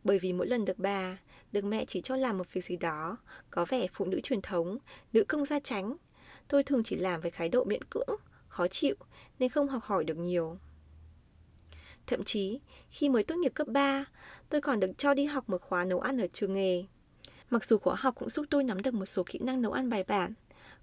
Bởi 0.05 0.19
vì 0.19 0.33
mỗi 0.33 0.47
lần 0.47 0.65
được 0.65 0.79
bà, 0.79 1.19
được 1.53 1.65
mẹ 1.65 1.85
chỉ 1.85 2.01
cho 2.01 2.17
làm 2.17 2.39
một 2.39 2.53
việc 2.53 2.65
gì 2.65 2.77
đó, 2.77 3.17
có 3.51 3.65
vẻ 3.69 3.87
phụ 3.93 4.05
nữ 4.05 4.21
truyền 4.21 4.43
thống, 4.43 4.79
nữ 5.13 5.25
công 5.25 5.45
gia 5.45 5.61
tránh, 5.61 5.97
tôi 6.49 6.63
thường 6.63 6.83
chỉ 6.85 6.97
làm 6.97 7.21
với 7.21 7.31
khái 7.31 7.49
độ 7.49 7.65
miễn 7.65 7.83
cưỡng, 7.91 8.17
khó 8.49 8.69
chịu 8.69 8.95
nên 9.39 9.51
không 9.51 9.69
học 9.69 9.83
hỏi 9.83 10.05
được 10.05 10.17
nhiều. 10.17 10.59
Thậm 12.07 12.25
chí, 12.25 12.61
khi 12.91 13.09
mới 13.09 13.25
tốt 13.25 13.35
nghiệp 13.35 13.53
cấp 13.55 13.69
3, 13.69 14.05
tôi 14.49 14.61
còn 14.61 14.81
được 14.81 14.91
cho 14.99 15.15
đi 15.15 15.25
học 15.25 15.49
một 15.49 15.63
khóa 15.63 15.85
nấu 15.85 16.01
ăn 16.01 16.19
ở 16.21 16.27
trường 16.33 16.53
nghề. 16.53 16.85
Mặc 17.51 17.65
dù 17.65 17.79
khóa 17.79 17.95
học 17.99 18.15
cũng 18.15 18.29
giúp 18.29 18.47
tôi 18.51 18.65
nắm 18.65 18.83
được 18.83 18.95
một 18.95 19.07
số 19.07 19.23
kỹ 19.27 19.39
năng 19.43 19.63
nấu 19.63 19.73
ăn 19.73 19.91
bài 19.91 20.05
bản, 20.05 20.35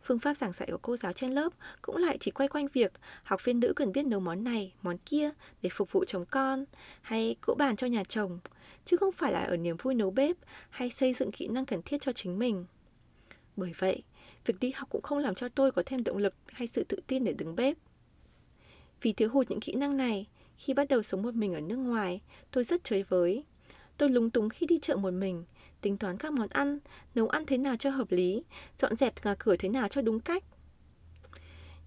phương 0.03 0.20
pháp 0.20 0.38
giảng 0.38 0.51
dạy 0.51 0.67
của 0.72 0.77
cô 0.82 0.98
giáo 0.98 1.13
trên 1.13 1.32
lớp 1.32 1.53
cũng 1.82 1.98
lại 1.98 2.17
chỉ 2.20 2.32
quay 2.32 2.48
quanh 2.50 2.67
việc 2.74 2.91
học 3.24 3.46
viên 3.46 3.60
nữ 3.60 3.74
cần 3.75 3.91
biết 3.91 4.05
nấu 4.05 4.20
món 4.20 4.43
này, 4.43 4.74
món 4.82 4.98
kia 4.98 5.29
để 5.62 5.70
phục 5.74 5.91
vụ 5.91 6.05
chồng 6.05 6.25
con 6.25 6.65
hay 7.01 7.36
cỗ 7.41 7.55
bàn 7.55 7.75
cho 7.75 7.88
nhà 7.88 8.03
chồng, 8.03 8.39
chứ 8.86 8.98
không 8.98 9.12
phải 9.12 9.32
là 9.32 9.43
ở 9.43 9.58
niềm 9.58 9.77
vui 9.77 9.96
nấu 9.96 10.12
bếp 10.12 10.38
hay 10.70 10.89
xây 10.89 11.13
dựng 11.13 11.32
kỹ 11.32 11.48
năng 11.48 11.65
cần 11.65 11.82
thiết 11.82 12.01
cho 12.01 12.12
chính 12.12 12.39
mình. 12.39 12.65
Bởi 13.55 13.74
vậy, 13.77 14.03
việc 14.46 14.60
đi 14.60 14.72
học 14.72 14.89
cũng 14.91 15.01
không 15.01 15.17
làm 15.17 15.36
cho 15.36 15.50
tôi 15.50 15.72
có 15.72 15.84
thêm 15.86 16.03
động 16.03 16.17
lực 16.17 16.36
hay 16.48 16.67
sự 16.67 16.84
tự 16.84 16.98
tin 17.08 17.24
để 17.24 17.34
đứng 17.34 17.55
bếp. 17.55 17.77
Vì 19.01 19.13
thiếu 19.13 19.29
hụt 19.29 19.50
những 19.50 19.60
kỹ 19.60 19.74
năng 19.75 19.98
này, 19.98 20.27
khi 20.58 20.74
bắt 20.74 20.88
đầu 20.89 21.03
sống 21.03 21.22
một 21.22 21.36
mình 21.36 21.53
ở 21.53 21.60
nước 21.60 21.75
ngoài, 21.75 22.22
tôi 22.51 22.63
rất 22.63 22.84
chơi 22.84 23.03
với. 23.03 23.43
Tôi 23.98 24.10
lúng 24.10 24.29
túng 24.29 24.50
khi 24.50 24.65
đi 24.65 24.79
chợ 24.79 24.96
một 24.96 25.13
mình, 25.13 25.43
tính 25.84 25.98
toán 25.98 26.18
các 26.18 26.34
món 26.34 26.48
ăn, 26.50 26.80
nấu 27.16 27.28
ăn 27.28 27.46
thế 27.46 27.58
nào 27.58 27.75
cho 27.75 27.90
hợp 27.90 28.12
lý, 28.12 28.44
dọn 28.78 28.96
dẹp 28.96 29.25
nhà 29.25 29.36
cửa 29.40 29.56
thế 29.60 29.70
nào 29.70 29.88
cho 29.88 30.02
đúng 30.02 30.20
cách. 30.20 30.44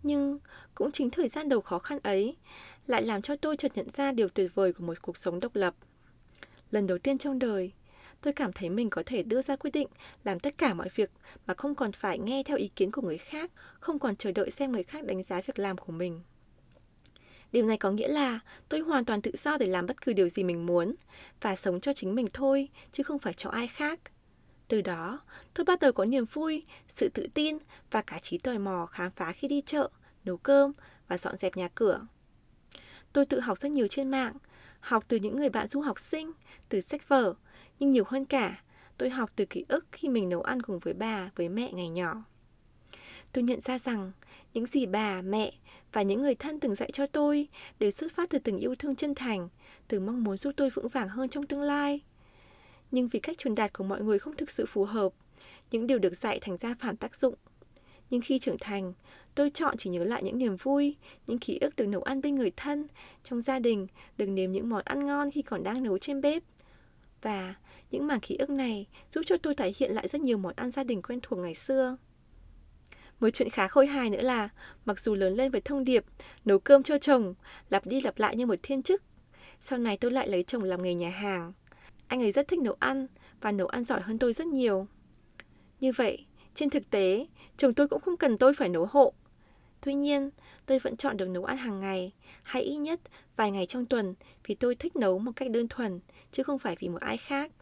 Nhưng 0.03 0.39
cũng 0.75 0.93
chính 0.93 1.11
thời 1.11 1.29
gian 1.29 1.49
đầu 1.49 1.61
khó 1.61 1.79
khăn 1.79 1.99
ấy 2.03 2.37
lại 2.87 3.03
làm 3.03 3.23
cho 3.23 3.37
tôi 3.37 3.57
chợt 3.57 3.73
nhận 3.75 3.91
ra 3.91 4.13
điều 4.13 4.29
tuyệt 4.29 4.55
vời 4.55 4.73
của 4.73 4.85
một 4.85 5.03
cuộc 5.03 5.17
sống 5.17 5.41
độc 5.41 5.57
lập. 5.57 5.75
Lần 6.71 6.87
đầu 6.87 6.99
tiên 6.99 7.19
trong 7.19 7.39
đời, 7.39 7.73
tôi 8.21 8.33
cảm 8.33 8.53
thấy 8.53 8.71
mình 8.71 8.91
có 8.91 9.03
thể 9.07 9.23
đưa 9.23 9.43
ra 9.43 9.57
quyết 9.57 9.71
định 9.71 9.89
làm 10.25 10.41
tất 10.41 10.59
cả 10.59 10.75
mọi 10.75 10.89
việc 10.95 11.11
mà 11.47 11.55
không 11.55 11.75
còn 11.75 11.93
phải 11.93 12.19
nghe 12.19 12.43
theo 12.43 12.57
ý 12.57 12.71
kiến 12.77 12.91
của 12.91 13.03
người 13.03 13.19
khác, 13.19 13.51
không 13.81 13.99
còn 13.99 14.17
chờ 14.17 14.33
đợi 14.33 14.51
xem 14.51 14.73
người 14.73 14.83
khác 14.83 15.05
đánh 15.05 15.23
giá 15.23 15.41
việc 15.47 15.59
làm 15.59 15.79
của 15.79 15.93
mình. 15.93 16.21
Điều 17.57 17.67
này 17.67 17.77
có 17.77 17.91
nghĩa 17.91 18.09
là 18.09 18.41
tôi 18.69 18.81
hoàn 18.81 19.05
toàn 19.05 19.23
tự 19.23 19.31
do 19.35 19.59
để 19.59 19.67
làm 19.67 19.87
bất 19.87 20.03
cứ 20.03 20.13
điều 20.13 20.29
gì 20.29 20.45
mình 20.45 20.67
muốn 20.67 20.95
và 21.41 21.57
sống 21.57 21.81
cho 21.81 21.93
chính 21.93 22.15
mình 22.15 22.29
thôi, 22.33 22.69
chứ 22.93 23.03
không 23.03 23.19
phải 23.19 23.33
cho 23.33 23.51
ai 23.51 23.69
khác. 23.69 24.01
Từ 24.69 24.81
đó, 24.81 25.21
tôi 25.55 25.65
bắt 25.65 25.81
đầu 25.81 25.93
có 25.93 26.05
niềm 26.05 26.25
vui, 26.33 26.65
sự 26.97 27.09
tự 27.09 27.27
tin 27.35 27.59
và 27.91 28.03
cả 28.03 28.19
trí 28.23 28.39
tò 28.39 28.53
mò 28.59 28.87
khám 28.87 29.11
phá 29.11 29.33
khi 29.33 29.49
đi 29.49 29.63
chợ, 29.67 29.89
nấu 30.25 30.37
cơm 30.37 30.73
và 31.09 31.19
dọn 31.19 31.39
dẹp 31.39 31.57
nhà 31.57 31.69
cửa. 31.75 32.07
Tôi 33.13 33.27
tự 33.27 33.41
học 33.41 33.59
rất 33.59 33.71
nhiều 33.71 33.89
trên 33.89 34.11
mạng, 34.11 34.35
học 34.81 35.05
từ 35.09 35.17
những 35.17 35.37
người 35.37 35.49
bạn 35.49 35.69
du 35.69 35.81
học 35.81 36.01
sinh, 36.01 36.33
từ 36.69 36.81
sách 36.81 37.09
vở, 37.09 37.35
nhưng 37.79 37.91
nhiều 37.91 38.05
hơn 38.07 38.25
cả, 38.25 38.63
tôi 38.99 39.11
học 39.11 39.31
từ 39.37 39.45
ký 39.45 39.65
ức 39.69 39.87
khi 39.93 40.09
mình 40.09 40.29
nấu 40.29 40.43
ăn 40.43 40.63
cùng 40.63 40.79
với 40.79 40.95
bà, 40.95 41.31
với 41.37 41.49
mẹ 41.49 41.73
ngày 41.73 41.89
nhỏ. 41.89 42.23
Tôi 43.33 43.45
nhận 43.45 43.61
ra 43.61 43.79
rằng 43.79 44.13
Những 44.55 44.67
gì 44.67 44.87
bà, 44.87 45.23
mẹ 45.23 45.53
và 45.97 46.03
những 46.03 46.23
người 46.23 46.35
thân 46.35 46.61
từng 46.61 46.75
dạy 46.75 46.91
cho 46.93 47.07
tôi 47.07 47.49
đều 47.79 47.91
xuất 47.91 48.13
phát 48.13 48.31
từ 48.31 48.39
tình 48.39 48.59
yêu 48.59 48.75
thương 48.75 48.97
chân 48.97 49.15
thành, 49.15 49.49
từ 49.89 50.01
mong 50.01 50.25
muốn 50.25 50.37
giúp 50.37 50.55
tôi 50.57 50.71
vững 50.71 50.89
vàng 50.89 51.09
hơn 51.09 51.29
trong 51.29 51.47
tương 51.47 51.61
lai. 51.61 52.01
Nhưng 52.91 53.09
vì 53.09 53.21
cách 53.21 53.39
truyền 53.39 53.55
đạt 53.55 53.73
của 53.73 53.85
mọi 53.85 54.03
người 54.03 54.19
không 54.19 54.37
thực 54.37 54.51
sự 54.51 54.67
phù 54.67 54.85
hợp, 54.85 55.13
những 55.71 55.87
điều 55.87 55.99
được 55.99 56.17
dạy 56.17 56.39
thành 56.41 56.57
ra 56.57 56.75
phản 56.81 56.97
tác 56.97 57.17
dụng. 57.17 57.35
Nhưng 58.11 58.21
khi 58.21 58.39
trưởng 58.39 58.57
thành, 58.61 58.93
tôi 59.35 59.51
chọn 59.51 59.77
chỉ 59.79 59.91
nhớ 59.91 60.05
lại 60.05 60.23
những 60.23 60.39
niềm 60.39 60.57
vui, 60.57 60.97
những 61.27 61.39
ký 61.39 61.59
ức 61.61 61.77
được 61.77 61.87
nấu 61.87 62.03
ăn 62.03 62.21
bên 62.21 62.35
người 62.35 62.53
thân, 62.57 62.87
trong 63.25 63.41
gia 63.41 63.59
đình, 63.59 63.87
được 64.19 64.27
nếm 64.27 64.53
những 64.53 64.69
món 64.69 64.83
ăn 64.85 65.07
ngon 65.07 65.31
khi 65.31 65.43
còn 65.43 65.63
đang 65.63 65.83
nấu 65.83 65.99
trên 65.99 66.21
bếp. 66.21 66.43
Và 67.23 67.55
những 67.91 68.07
mảng 68.07 68.21
ký 68.21 68.37
ức 68.37 68.51
này 68.51 68.87
giúp 69.11 69.23
cho 69.27 69.37
tôi 69.43 69.55
thể 69.55 69.73
hiện 69.77 69.91
lại 69.93 70.09
rất 70.09 70.21
nhiều 70.21 70.39
món 70.39 70.55
ăn 70.57 70.71
gia 70.71 70.85
đình 70.85 71.03
quen 71.03 71.21
thuộc 71.23 71.39
ngày 71.39 71.55
xưa. 71.55 71.97
Một 73.21 73.29
chuyện 73.31 73.51
khá 73.51 73.69
khôi 73.69 73.87
hài 73.87 74.11
nữa 74.11 74.23
là, 74.23 74.49
mặc 74.85 75.01
dù 75.01 75.15
lớn 75.15 75.35
lên 75.35 75.53
với 75.53 75.61
thông 75.61 75.85
điệp 75.85 76.05
nấu 76.45 76.59
cơm 76.59 76.83
cho 76.83 76.99
chồng, 76.99 77.35
lặp 77.69 77.87
đi 77.87 78.01
lặp 78.01 78.19
lại 78.19 78.37
như 78.37 78.47
một 78.47 78.59
thiên 78.63 78.83
chức, 78.83 79.03
sau 79.61 79.79
này 79.79 79.97
tôi 79.97 80.11
lại 80.11 80.29
lấy 80.29 80.43
chồng 80.43 80.63
làm 80.63 80.83
nghề 80.83 80.95
nhà 80.95 81.11
hàng. 81.11 81.53
Anh 82.07 82.23
ấy 82.23 82.33
rất 82.33 82.49
thích 82.49 82.59
nấu 82.59 82.77
ăn 82.81 83.07
và 83.41 83.53
nấu 83.53 83.67
ăn 83.67 83.85
giỏi 83.85 84.01
hơn 84.01 84.19
tôi 84.19 84.33
rất 84.33 84.47
nhiều. 84.47 84.87
Như 85.81 85.93
vậy, 85.97 86.27
trên 86.55 86.71
thực 86.71 86.91
tế, 86.91 87.27
chồng 87.57 87.75
tôi 87.75 87.89
cũng 87.89 88.01
không 88.01 88.17
cần 88.17 88.39
tôi 88.39 88.55
phải 88.55 88.69
nấu 88.69 88.87
hộ. 88.91 89.13
Tuy 89.81 89.95
nhiên, 89.95 90.31
tôi 90.67 90.79
vẫn 90.79 90.97
chọn 90.97 91.17
được 91.17 91.29
nấu 91.29 91.45
ăn 91.45 91.57
hàng 91.57 91.81
ngày, 91.81 92.13
hay 92.43 92.63
ít 92.63 92.77
nhất 92.77 93.01
vài 93.37 93.51
ngày 93.51 93.67
trong 93.67 93.87
tuần 93.87 94.15
vì 94.45 94.55
tôi 94.55 94.75
thích 94.75 94.97
nấu 94.97 95.19
một 95.19 95.33
cách 95.37 95.51
đơn 95.51 95.69
thuần, 95.69 96.01
chứ 96.33 96.43
không 96.43 96.59
phải 96.59 96.77
vì 96.81 96.89
một 96.89 97.01
ai 97.01 97.17
khác. 97.17 97.53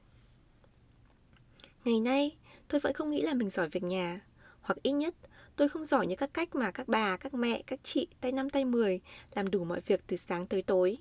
Ngày 1.84 2.00
nay, 2.00 2.37
tôi 2.68 2.80
vẫn 2.80 2.92
không 2.92 3.11
nghĩ 3.11 3.23
là 3.23 3.34
mình 3.34 3.50
giỏi 3.50 3.68
việc 3.68 3.82
nhà, 3.82 4.20
hoặc 4.61 4.78
ít 4.82 4.92
nhất 4.92 5.14
tôi 5.56 5.68
không 5.68 5.84
giỏi 5.84 6.06
như 6.06 6.16
các 6.16 6.30
cách 6.34 6.54
mà 6.54 6.70
các 6.70 6.88
bà, 6.88 7.16
các 7.16 7.34
mẹ, 7.34 7.62
các 7.66 7.80
chị 7.82 8.06
tay 8.20 8.32
năm 8.32 8.50
tay 8.50 8.64
mười 8.64 9.00
làm 9.34 9.50
đủ 9.50 9.64
mọi 9.64 9.80
việc 9.80 10.00
từ 10.06 10.16
sáng 10.16 10.46
tới 10.46 10.62
tối. 10.62 10.99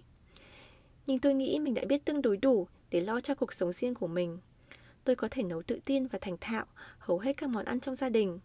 Nhưng 1.05 1.19
tôi 1.19 1.33
nghĩ 1.33 1.59
mình 1.59 1.73
đã 1.73 1.81
biết 1.89 2.05
tương 2.05 2.21
đối 2.21 2.37
đủ 2.37 2.67
để 2.91 3.01
lo 3.01 3.21
cho 3.21 3.35
cuộc 3.35 3.53
sống 3.53 3.71
riêng 3.71 3.95
của 3.95 4.07
mình. 4.07 4.37
Tôi 5.03 5.15
có 5.15 5.27
thể 5.31 5.43
nấu 5.43 5.61
tự 5.61 5.79
tin 5.85 6.07
và 6.07 6.19
thành 6.21 6.37
thạo 6.41 6.65
hầu 6.97 7.19
hết 7.19 7.37
các 7.37 7.49
món 7.49 7.65
ăn 7.65 7.79
trong 7.79 7.95
gia 7.95 8.09
đình. 8.09 8.39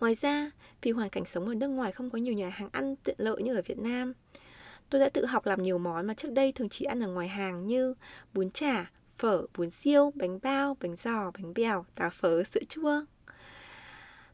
Ngoài 0.00 0.14
ra, 0.14 0.50
vì 0.82 0.90
hoàn 0.90 1.10
cảnh 1.10 1.24
sống 1.24 1.48
ở 1.48 1.54
nước 1.54 1.68
ngoài 1.68 1.92
không 1.92 2.10
có 2.10 2.18
nhiều 2.18 2.34
nhà 2.34 2.48
hàng 2.48 2.68
ăn 2.72 2.96
tiện 2.96 3.16
lợi 3.18 3.42
như 3.42 3.56
ở 3.56 3.62
Việt 3.62 3.78
Nam, 3.78 4.12
tôi 4.90 5.00
đã 5.00 5.08
tự 5.08 5.26
học 5.26 5.46
làm 5.46 5.62
nhiều 5.62 5.78
món 5.78 6.06
mà 6.06 6.14
trước 6.14 6.32
đây 6.32 6.52
thường 6.52 6.68
chỉ 6.68 6.84
ăn 6.84 7.02
ở 7.02 7.08
ngoài 7.08 7.28
hàng 7.28 7.66
như 7.66 7.94
bún 8.34 8.50
chả, 8.50 8.90
phở, 9.18 9.46
bún 9.56 9.70
siêu, 9.70 10.12
bánh 10.14 10.38
bao, 10.42 10.76
bánh 10.80 10.96
giò, 10.96 11.30
bánh 11.30 11.54
bèo, 11.54 11.86
táo 11.94 12.10
phớ, 12.10 12.42
sữa 12.42 12.60
chua. 12.68 13.00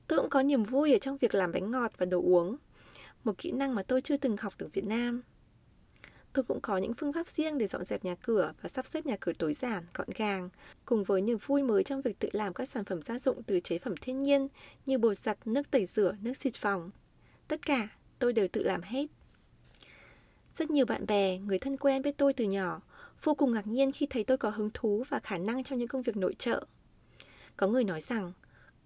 Tôi 0.07 0.19
cũng 0.19 0.31
có 0.31 0.43
niềm 0.43 0.65
vui 0.65 0.93
ở 0.93 0.99
trong 0.99 1.17
việc 1.17 1.35
làm 1.35 1.53
bánh 1.53 1.71
ngọt 1.71 1.93
và 1.99 2.07
đồ 2.07 2.23
uống, 2.23 2.57
một 3.25 3.39
kỹ 3.39 3.53
năng 3.53 3.75
mà 3.75 3.83
tôi 3.83 4.01
chưa 4.01 4.17
từng 4.17 4.37
học 4.37 4.55
được 4.59 4.69
Việt 4.73 4.85
Nam. 4.85 5.23
Tôi 6.33 6.45
cũng 6.45 6.61
có 6.61 6.79
những 6.79 6.95
phương 6.95 7.13
pháp 7.13 7.29
riêng 7.29 7.59
để 7.59 7.67
dọn 7.67 7.85
dẹp 7.85 8.05
nhà 8.05 8.15
cửa 8.15 8.53
và 8.63 8.69
sắp 8.69 8.87
xếp 8.87 9.07
nhà 9.07 9.17
cửa 9.21 9.33
tối 9.39 9.55
giản, 9.55 9.85
gọn 9.95 10.09
gàng, 10.17 10.49
cùng 10.85 11.05
với 11.05 11.23
niềm 11.23 11.39
vui 11.47 11.63
mới 11.63 11.85
trong 11.85 12.03
việc 12.03 12.19
tự 12.19 12.29
làm 12.33 12.55
các 12.55 12.69
sản 12.69 12.85
phẩm 12.85 13.03
gia 13.03 13.19
dụng 13.19 13.43
từ 13.43 13.61
chế 13.61 13.79
phẩm 13.79 13.95
thiên 14.01 14.19
nhiên 14.19 14.49
như 14.87 14.99
bột 14.99 15.17
giặt, 15.17 15.39
nước 15.45 15.71
tẩy 15.71 15.87
rửa, 15.87 16.17
nước 16.23 16.37
xịt 16.37 16.55
phòng. 16.55 16.91
Tất 17.49 17.67
cả 17.67 17.89
tôi 18.19 18.33
đều 18.33 18.49
tự 18.49 18.63
làm 18.63 18.83
hết. 18.83 19.07
Rất 20.57 20.71
nhiều 20.71 20.87
bạn 20.87 21.07
bè, 21.07 21.39
người 21.39 21.59
thân 21.59 21.77
quen 21.77 22.03
biết 22.03 22.17
tôi 22.17 22.33
từ 22.33 22.45
nhỏ, 22.45 22.81
vô 23.23 23.35
cùng 23.35 23.53
ngạc 23.53 23.67
nhiên 23.67 23.93
khi 23.93 24.07
thấy 24.11 24.25
tôi 24.25 24.37
có 24.37 24.51
hứng 24.51 24.71
thú 24.75 25.05
và 25.09 25.21
khả 25.21 25.39
năng 25.39 25.65
trong 25.65 25.79
những 25.79 25.89
công 25.89 26.03
việc 26.03 26.17
nội 26.17 26.35
trợ. 26.39 26.67
Có 27.57 27.67
người 27.67 27.85
nói 27.85 28.01
rằng, 28.01 28.33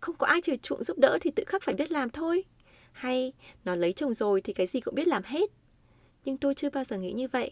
không 0.01 0.17
có 0.17 0.27
ai 0.27 0.41
chiều 0.41 0.57
chuộng 0.63 0.85
giúp 0.85 0.99
đỡ 0.99 1.19
thì 1.21 1.31
tự 1.31 1.45
khắc 1.47 1.63
phải 1.63 1.75
biết 1.75 1.93
làm 1.93 2.11
thôi. 2.11 2.45
Hay, 2.93 3.33
nó 3.65 3.75
lấy 3.75 3.93
chồng 3.93 4.15
rồi 4.15 4.41
thì 4.41 4.53
cái 4.53 4.67
gì 4.67 4.81
cũng 4.81 4.95
biết 4.95 5.09
làm 5.09 5.23
hết 5.25 5.51
nhưng 6.29 6.37
tôi 6.37 6.55
chưa 6.55 6.71
bao 6.71 6.85
giờ 6.85 6.99
nghĩ 6.99 7.13
như 7.13 7.29
vậy. 7.29 7.51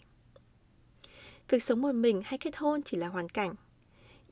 Việc 1.48 1.62
sống 1.62 1.82
một 1.82 1.92
mình 1.92 2.22
hay 2.24 2.38
kết 2.38 2.56
hôn 2.56 2.82
chỉ 2.82 2.96
là 2.96 3.08
hoàn 3.08 3.28
cảnh. 3.28 3.54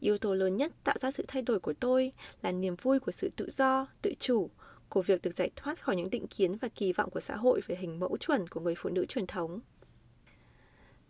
Yếu 0.00 0.18
tố 0.18 0.34
lớn 0.34 0.56
nhất 0.56 0.72
tạo 0.84 0.96
ra 0.98 1.10
sự 1.10 1.24
thay 1.28 1.42
đổi 1.42 1.60
của 1.60 1.72
tôi 1.72 2.12
là 2.42 2.52
niềm 2.52 2.76
vui 2.82 3.00
của 3.00 3.12
sự 3.12 3.30
tự 3.36 3.50
do, 3.50 3.86
tự 4.02 4.14
chủ, 4.18 4.50
của 4.88 5.02
việc 5.02 5.22
được 5.22 5.34
giải 5.34 5.50
thoát 5.56 5.82
khỏi 5.82 5.96
những 5.96 6.10
định 6.10 6.26
kiến 6.26 6.56
và 6.56 6.68
kỳ 6.68 6.92
vọng 6.92 7.10
của 7.10 7.20
xã 7.20 7.36
hội 7.36 7.60
về 7.66 7.76
hình 7.76 8.00
mẫu 8.00 8.16
chuẩn 8.16 8.48
của 8.48 8.60
người 8.60 8.74
phụ 8.76 8.90
nữ 8.90 9.06
truyền 9.06 9.26
thống. 9.26 9.60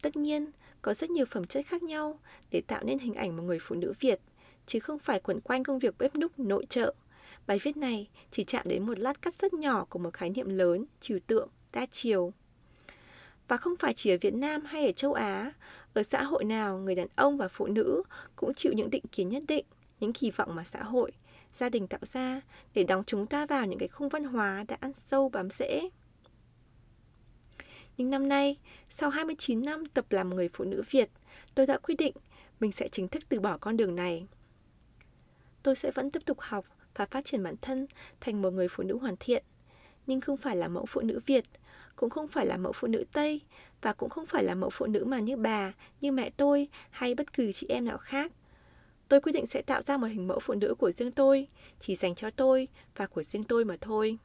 Tất 0.03 0.17
nhiên, 0.17 0.51
có 0.83 0.95
rất 0.95 1.11
nhiều 1.11 1.27
phẩm 1.31 1.45
chất 1.45 1.67
khác 1.67 1.83
nhau 1.83 2.19
để 2.51 2.61
tạo 2.61 2.85
nên 2.85 2.99
hình 2.99 3.15
ảnh 3.15 3.37
một 3.37 3.43
người 3.43 3.59
phụ 3.61 3.75
nữ 3.75 3.93
Việt, 4.01 4.21
chứ 4.67 4.81
không 4.81 4.99
phải 4.99 5.21
quẩn 5.21 5.41
quanh 5.41 5.65
công 5.65 5.79
việc 5.79 5.99
bếp 5.99 6.17
núc 6.17 6.39
nội 6.39 6.67
trợ. 6.69 6.95
Bài 7.47 7.59
viết 7.63 7.77
này 7.77 8.09
chỉ 8.31 8.45
chạm 8.45 8.69
đến 8.69 8.87
một 8.87 8.99
lát 8.99 9.23
cắt 9.23 9.35
rất 9.35 9.55
nhỏ 9.55 9.85
của 9.85 9.99
một 9.99 10.15
khái 10.15 10.31
niệm 10.31 10.49
lớn, 10.49 10.85
trừu 11.01 11.19
tượng, 11.27 11.49
đa 11.73 11.87
chiều. 11.87 12.33
Và 13.49 13.57
không 13.57 13.77
phải 13.77 13.95
chỉ 13.95 14.11
ở 14.11 14.17
Việt 14.21 14.35
Nam 14.35 14.65
hay 14.65 14.87
ở 14.87 14.93
châu 14.93 15.13
Á, 15.13 15.53
ở 15.95 16.03
xã 16.03 16.23
hội 16.23 16.45
nào 16.45 16.79
người 16.79 16.95
đàn 16.95 17.09
ông 17.17 17.37
và 17.37 17.49
phụ 17.49 17.67
nữ 17.67 18.03
cũng 18.37 18.55
chịu 18.55 18.73
những 18.73 18.91
định 18.91 19.05
kiến 19.13 19.29
nhất 19.29 19.43
định, 19.49 19.65
những 20.01 20.13
kỳ 20.13 20.31
vọng 20.31 20.55
mà 20.55 20.65
xã 20.65 20.83
hội, 20.83 21.13
gia 21.53 21.69
đình 21.69 21.87
tạo 21.87 22.01
ra 22.03 22.41
để 22.75 22.85
đóng 22.85 23.03
chúng 23.07 23.27
ta 23.27 23.47
vào 23.47 23.67
những 23.67 23.79
cái 23.79 23.89
khung 23.89 24.09
văn 24.09 24.25
hóa 24.25 24.65
đã 24.69 24.77
ăn 24.81 24.93
sâu 25.07 25.29
bám 25.29 25.51
rễ. 25.51 25.89
Nhưng 27.97 28.11
năm 28.11 28.29
nay, 28.29 28.57
sau 28.89 29.11
29 29.11 29.63
năm 29.63 29.87
tập 29.87 30.05
làm 30.11 30.31
người 30.31 30.49
phụ 30.53 30.65
nữ 30.65 30.83
Việt, 30.91 31.11
tôi 31.55 31.67
đã 31.67 31.79
quyết 31.79 31.95
định 31.99 32.15
mình 32.61 32.73
sẽ 32.73 32.89
chính 32.89 33.09
thức 33.09 33.23
từ 33.29 33.41
bỏ 33.41 33.59
con 33.59 33.77
đường 33.77 33.95
này. 33.95 34.27
Tôi 35.65 35.77
sẽ 35.77 35.91
vẫn 35.91 36.11
tiếp 36.11 36.23
tục 36.27 36.41
học 36.41 36.65
và 36.95 37.07
phát 37.07 37.25
triển 37.25 37.43
bản 37.43 37.55
thân 37.63 37.87
thành 38.21 38.43
một 38.43 38.51
người 38.51 38.69
phụ 38.69 38.83
nữ 38.83 38.99
hoàn 38.99 39.17
thiện, 39.21 39.45
nhưng 40.07 40.21
không 40.21 40.37
phải 40.37 40.57
là 40.57 40.69
mẫu 40.69 40.87
phụ 40.87 41.01
nữ 41.01 41.21
Việt 41.27 41.45
cũng 41.97 42.11
không 42.11 42.29
phải 42.29 42.47
là 42.47 42.57
mẫu 42.57 42.73
phụ 42.73 42.89
nữ 42.89 43.05
Tây 43.13 43.41
và 43.83 43.93
cũng 43.93 44.11
không 44.11 44.27
phải 44.27 44.45
là 44.45 44.55
mẫu 44.55 44.71
phụ 44.71 44.87
nữ 44.87 45.05
mà 45.05 45.21
như 45.21 45.37
bà, 45.37 45.73
như 46.01 46.13
mẹ 46.13 46.31
tôi 46.31 46.69
hay 46.91 47.15
bất 47.15 47.33
cứ 47.33 47.53
chị 47.53 47.67
em 47.69 47.85
nào 47.85 47.99
khác. 47.99 48.33
Tôi 49.09 49.21
quyết 49.21 49.33
định 49.33 49.47
sẽ 49.47 49.63
tạo 49.63 49.83
ra 49.83 49.97
một 49.97 50.07
hình 50.07 50.29
mẫu 50.29 50.41
phụ 50.41 50.55
nữ 50.55 50.75
của 50.79 50.93
riêng 50.93 51.13
tôi, 51.13 51.49
chỉ 51.81 51.97
dành 51.97 52.15
cho 52.15 52.31
tôi 52.31 52.69
và 52.97 53.07
của 53.07 53.23
riêng 53.23 53.45
tôi 53.45 53.65
mà 53.65 53.77
thôi. 53.81 54.19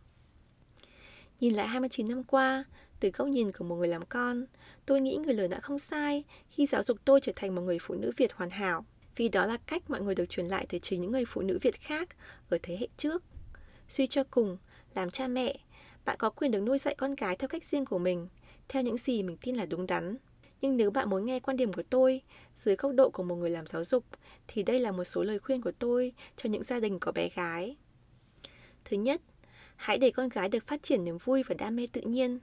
Nhìn 1.40 1.54
lại 1.54 1.68
29 1.68 2.08
năm 2.08 2.24
qua, 2.24 2.64
từ 3.00 3.12
góc 3.14 3.28
nhìn 3.28 3.52
của 3.52 3.66
một 3.66 3.76
người 3.76 3.88
làm 3.88 4.06
con, 4.06 4.46
tôi 4.86 5.02
nghĩ 5.02 5.18
người 5.18 5.34
lớn 5.34 5.50
đã 5.50 5.60
không 5.60 5.80
sai 5.80 6.24
khi 6.50 6.66
giáo 6.66 6.84
dục 6.84 6.98
tôi 7.06 7.20
trở 7.22 7.32
thành 7.36 7.56
một 7.56 7.62
người 7.62 7.78
phụ 7.82 7.96
nữ 7.96 8.12
Việt 8.18 8.34
hoàn 8.34 8.50
hảo, 8.50 8.86
vì 9.20 9.30
đó 9.30 9.46
là 9.46 9.58
cách 9.58 9.90
mọi 9.90 10.02
người 10.02 10.16
được 10.16 10.30
truyền 10.30 10.48
lại 10.48 10.66
từ 10.70 10.80
chính 10.80 11.02
những 11.02 11.12
người 11.12 11.26
phụ 11.26 11.42
nữ 11.42 11.60
Việt 11.62 11.82
khác 11.82 12.10
ở 12.50 12.58
thế 12.64 12.78
hệ 12.80 12.88
trước. 12.98 13.24
Suy 13.88 14.08
cho 14.08 14.24
cùng, 14.24 14.58
làm 14.96 15.12
cha 15.12 15.28
mẹ, 15.28 15.56
bạn 16.06 16.16
có 16.20 16.30
quyền 16.30 16.52
được 16.52 16.62
nuôi 16.62 16.78
dạy 16.78 16.96
con 16.98 17.16
cái 17.16 17.36
theo 17.36 17.48
cách 17.48 17.64
riêng 17.64 17.86
của 17.86 17.98
mình, 17.98 18.28
theo 18.68 18.84
những 18.84 18.98
gì 18.98 19.24
mình 19.24 19.38
tin 19.42 19.56
là 19.56 19.66
đúng 19.66 19.88
đắn. 19.88 20.18
Nhưng 20.62 20.78
nếu 20.78 20.92
bạn 20.92 21.10
muốn 21.10 21.26
nghe 21.26 21.40
quan 21.40 21.58
điểm 21.58 21.74
của 21.74 21.84
tôi 21.90 22.22
dưới 22.56 22.76
góc 22.76 22.92
độ 22.96 23.10
của 23.10 23.24
một 23.24 23.36
người 23.36 23.50
làm 23.50 23.68
giáo 23.68 23.84
dục, 23.84 24.06
thì 24.48 24.64
đây 24.64 24.80
là 24.80 24.92
một 24.92 25.04
số 25.04 25.24
lời 25.24 25.40
khuyên 25.40 25.62
của 25.62 25.72
tôi 25.80 26.14
cho 26.36 26.50
những 26.50 26.64
gia 26.64 26.80
đình 26.80 27.00
có 27.00 27.12
bé 27.12 27.30
gái. 27.36 27.76
Thứ 28.86 28.98
nhất, 28.98 29.22
hãy 29.76 29.98
để 29.98 30.12
con 30.12 30.30
gái 30.30 30.50
được 30.50 30.68
phát 30.68 30.84
triển 30.84 31.06
niềm 31.06 31.18
vui 31.18 31.44
và 31.44 31.56
đam 31.58 31.76
mê 31.76 31.88
tự 31.92 32.02
nhiên. 32.02 32.40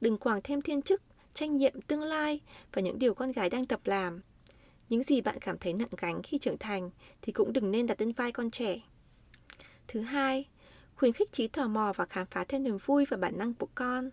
Đừng 0.00 0.18
quảng 0.18 0.40
thêm 0.44 0.62
thiên 0.62 0.82
chức, 0.82 1.02
trách 1.34 1.50
nhiệm 1.50 1.80
tương 1.80 2.02
lai 2.02 2.40
và 2.72 2.82
những 2.82 2.98
điều 2.98 3.14
con 3.14 3.32
gái 3.32 3.50
đang 3.50 3.66
tập 3.66 3.80
làm. 3.84 4.22
Những 4.92 5.02
gì 5.02 5.20
bạn 5.20 5.38
cảm 5.40 5.58
thấy 5.58 5.72
nặng 5.72 5.88
gánh 5.96 6.22
khi 6.22 6.38
trưởng 6.38 6.58
thành 6.58 6.90
thì 7.22 7.32
cũng 7.32 7.52
đừng 7.52 7.70
nên 7.70 7.86
đặt 7.86 8.00
lên 8.00 8.12
vai 8.12 8.32
con 8.32 8.50
trẻ. 8.50 8.76
Thứ 9.88 10.00
hai, 10.00 10.48
khuyến 10.96 11.12
khích 11.12 11.32
trí 11.32 11.48
tò 11.48 11.68
mò 11.68 11.92
và 11.96 12.06
khám 12.06 12.26
phá 12.26 12.44
thêm 12.48 12.62
niềm 12.62 12.78
vui 12.84 13.04
và 13.08 13.16
bản 13.16 13.38
năng 13.38 13.54
của 13.54 13.68
con. 13.74 14.10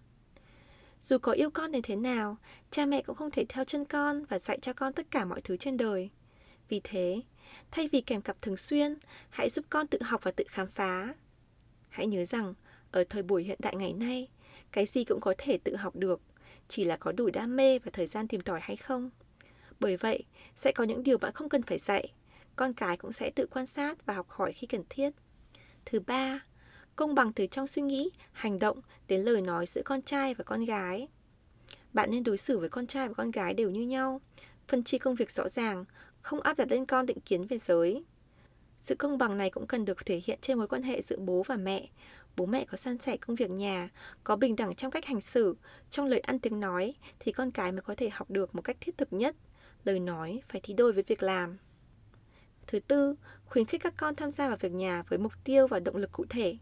Dù 1.01 1.17
có 1.17 1.31
yêu 1.31 1.49
con 1.49 1.71
đến 1.71 1.81
thế 1.81 1.95
nào, 1.95 2.37
cha 2.71 2.85
mẹ 2.85 3.01
cũng 3.01 3.15
không 3.15 3.31
thể 3.31 3.45
theo 3.49 3.65
chân 3.65 3.85
con 3.85 4.25
và 4.25 4.39
dạy 4.39 4.59
cho 4.59 4.73
con 4.73 4.93
tất 4.93 5.11
cả 5.11 5.25
mọi 5.25 5.41
thứ 5.41 5.57
trên 5.57 5.77
đời. 5.77 6.09
Vì 6.69 6.81
thế, 6.83 7.21
thay 7.71 7.89
vì 7.91 8.01
kèm 8.01 8.21
cặp 8.21 8.41
thường 8.41 8.57
xuyên, 8.57 8.97
hãy 9.29 9.49
giúp 9.49 9.65
con 9.69 9.87
tự 9.87 10.01
học 10.01 10.21
và 10.23 10.31
tự 10.31 10.43
khám 10.47 10.67
phá. 10.67 11.13
Hãy 11.89 12.07
nhớ 12.07 12.25
rằng, 12.25 12.53
ở 12.91 13.03
thời 13.09 13.23
buổi 13.23 13.43
hiện 13.43 13.59
đại 13.61 13.75
ngày 13.75 13.93
nay, 13.93 14.27
cái 14.71 14.85
gì 14.85 15.03
cũng 15.03 15.21
có 15.21 15.33
thể 15.37 15.57
tự 15.57 15.75
học 15.75 15.95
được, 15.95 16.21
chỉ 16.67 16.85
là 16.85 16.97
có 16.97 17.11
đủ 17.11 17.29
đam 17.33 17.55
mê 17.55 17.79
và 17.79 17.89
thời 17.93 18.07
gian 18.07 18.27
tìm 18.27 18.41
tòi 18.41 18.59
hay 18.63 18.77
không. 18.77 19.09
Bởi 19.79 19.97
vậy, 19.97 20.23
sẽ 20.55 20.71
có 20.71 20.83
những 20.83 21.03
điều 21.03 21.17
bạn 21.17 21.33
không 21.33 21.49
cần 21.49 21.61
phải 21.61 21.79
dạy, 21.79 22.13
con 22.55 22.73
cái 22.73 22.97
cũng 22.97 23.11
sẽ 23.11 23.31
tự 23.35 23.47
quan 23.51 23.65
sát 23.65 24.05
và 24.05 24.13
học 24.13 24.29
hỏi 24.29 24.53
khi 24.53 24.67
cần 24.67 24.83
thiết. 24.89 25.09
Thứ 25.85 25.99
ba, 25.99 26.39
công 26.95 27.15
bằng 27.15 27.33
từ 27.33 27.47
trong 27.47 27.67
suy 27.67 27.81
nghĩ, 27.81 28.09
hành 28.31 28.59
động 28.59 28.81
đến 29.07 29.21
lời 29.21 29.41
nói 29.41 29.65
giữa 29.65 29.81
con 29.85 30.01
trai 30.01 30.33
và 30.33 30.43
con 30.43 30.65
gái. 30.65 31.07
Bạn 31.93 32.11
nên 32.11 32.23
đối 32.23 32.37
xử 32.37 32.59
với 32.59 32.69
con 32.69 32.87
trai 32.87 33.07
và 33.07 33.13
con 33.13 33.31
gái 33.31 33.53
đều 33.53 33.69
như 33.69 33.81
nhau, 33.81 34.21
phân 34.67 34.83
chia 34.83 34.97
công 34.97 35.15
việc 35.15 35.31
rõ 35.31 35.49
ràng, 35.49 35.85
không 36.21 36.41
áp 36.41 36.57
đặt 36.57 36.71
lên 36.71 36.85
con 36.85 37.05
định 37.05 37.19
kiến 37.19 37.47
về 37.47 37.57
giới. 37.57 38.03
Sự 38.79 38.95
công 38.95 39.17
bằng 39.17 39.37
này 39.37 39.49
cũng 39.49 39.67
cần 39.67 39.85
được 39.85 40.05
thể 40.05 40.21
hiện 40.25 40.39
trên 40.41 40.57
mối 40.57 40.67
quan 40.67 40.83
hệ 40.83 41.01
giữa 41.01 41.17
bố 41.17 41.43
và 41.43 41.55
mẹ. 41.55 41.89
Bố 42.35 42.45
mẹ 42.45 42.65
có 42.65 42.77
san 42.77 42.97
sẻ 42.97 43.17
công 43.17 43.35
việc 43.35 43.49
nhà, 43.49 43.89
có 44.23 44.35
bình 44.35 44.55
đẳng 44.55 44.75
trong 44.75 44.91
cách 44.91 45.05
hành 45.05 45.21
xử, 45.21 45.55
trong 45.89 46.05
lời 46.05 46.19
ăn 46.19 46.39
tiếng 46.39 46.59
nói 46.59 46.93
thì 47.19 47.31
con 47.31 47.51
cái 47.51 47.71
mới 47.71 47.81
có 47.81 47.95
thể 47.95 48.09
học 48.09 48.31
được 48.31 48.55
một 48.55 48.61
cách 48.61 48.77
thiết 48.81 48.97
thực 48.97 49.13
nhất. 49.13 49.35
Lời 49.83 49.99
nói 49.99 50.41
phải 50.49 50.61
thi 50.63 50.73
đôi 50.73 50.93
với 50.93 51.03
việc 51.07 51.23
làm. 51.23 51.57
Thứ 52.67 52.79
tư, 52.79 53.15
khuyến 53.45 53.65
khích 53.65 53.81
các 53.83 53.93
con 53.97 54.15
tham 54.15 54.31
gia 54.31 54.47
vào 54.47 54.57
việc 54.57 54.71
nhà 54.71 55.03
với 55.09 55.19
mục 55.19 55.33
tiêu 55.43 55.67
và 55.67 55.79
động 55.79 55.95
lực 55.95 56.11
cụ 56.11 56.25
thể. 56.29 56.57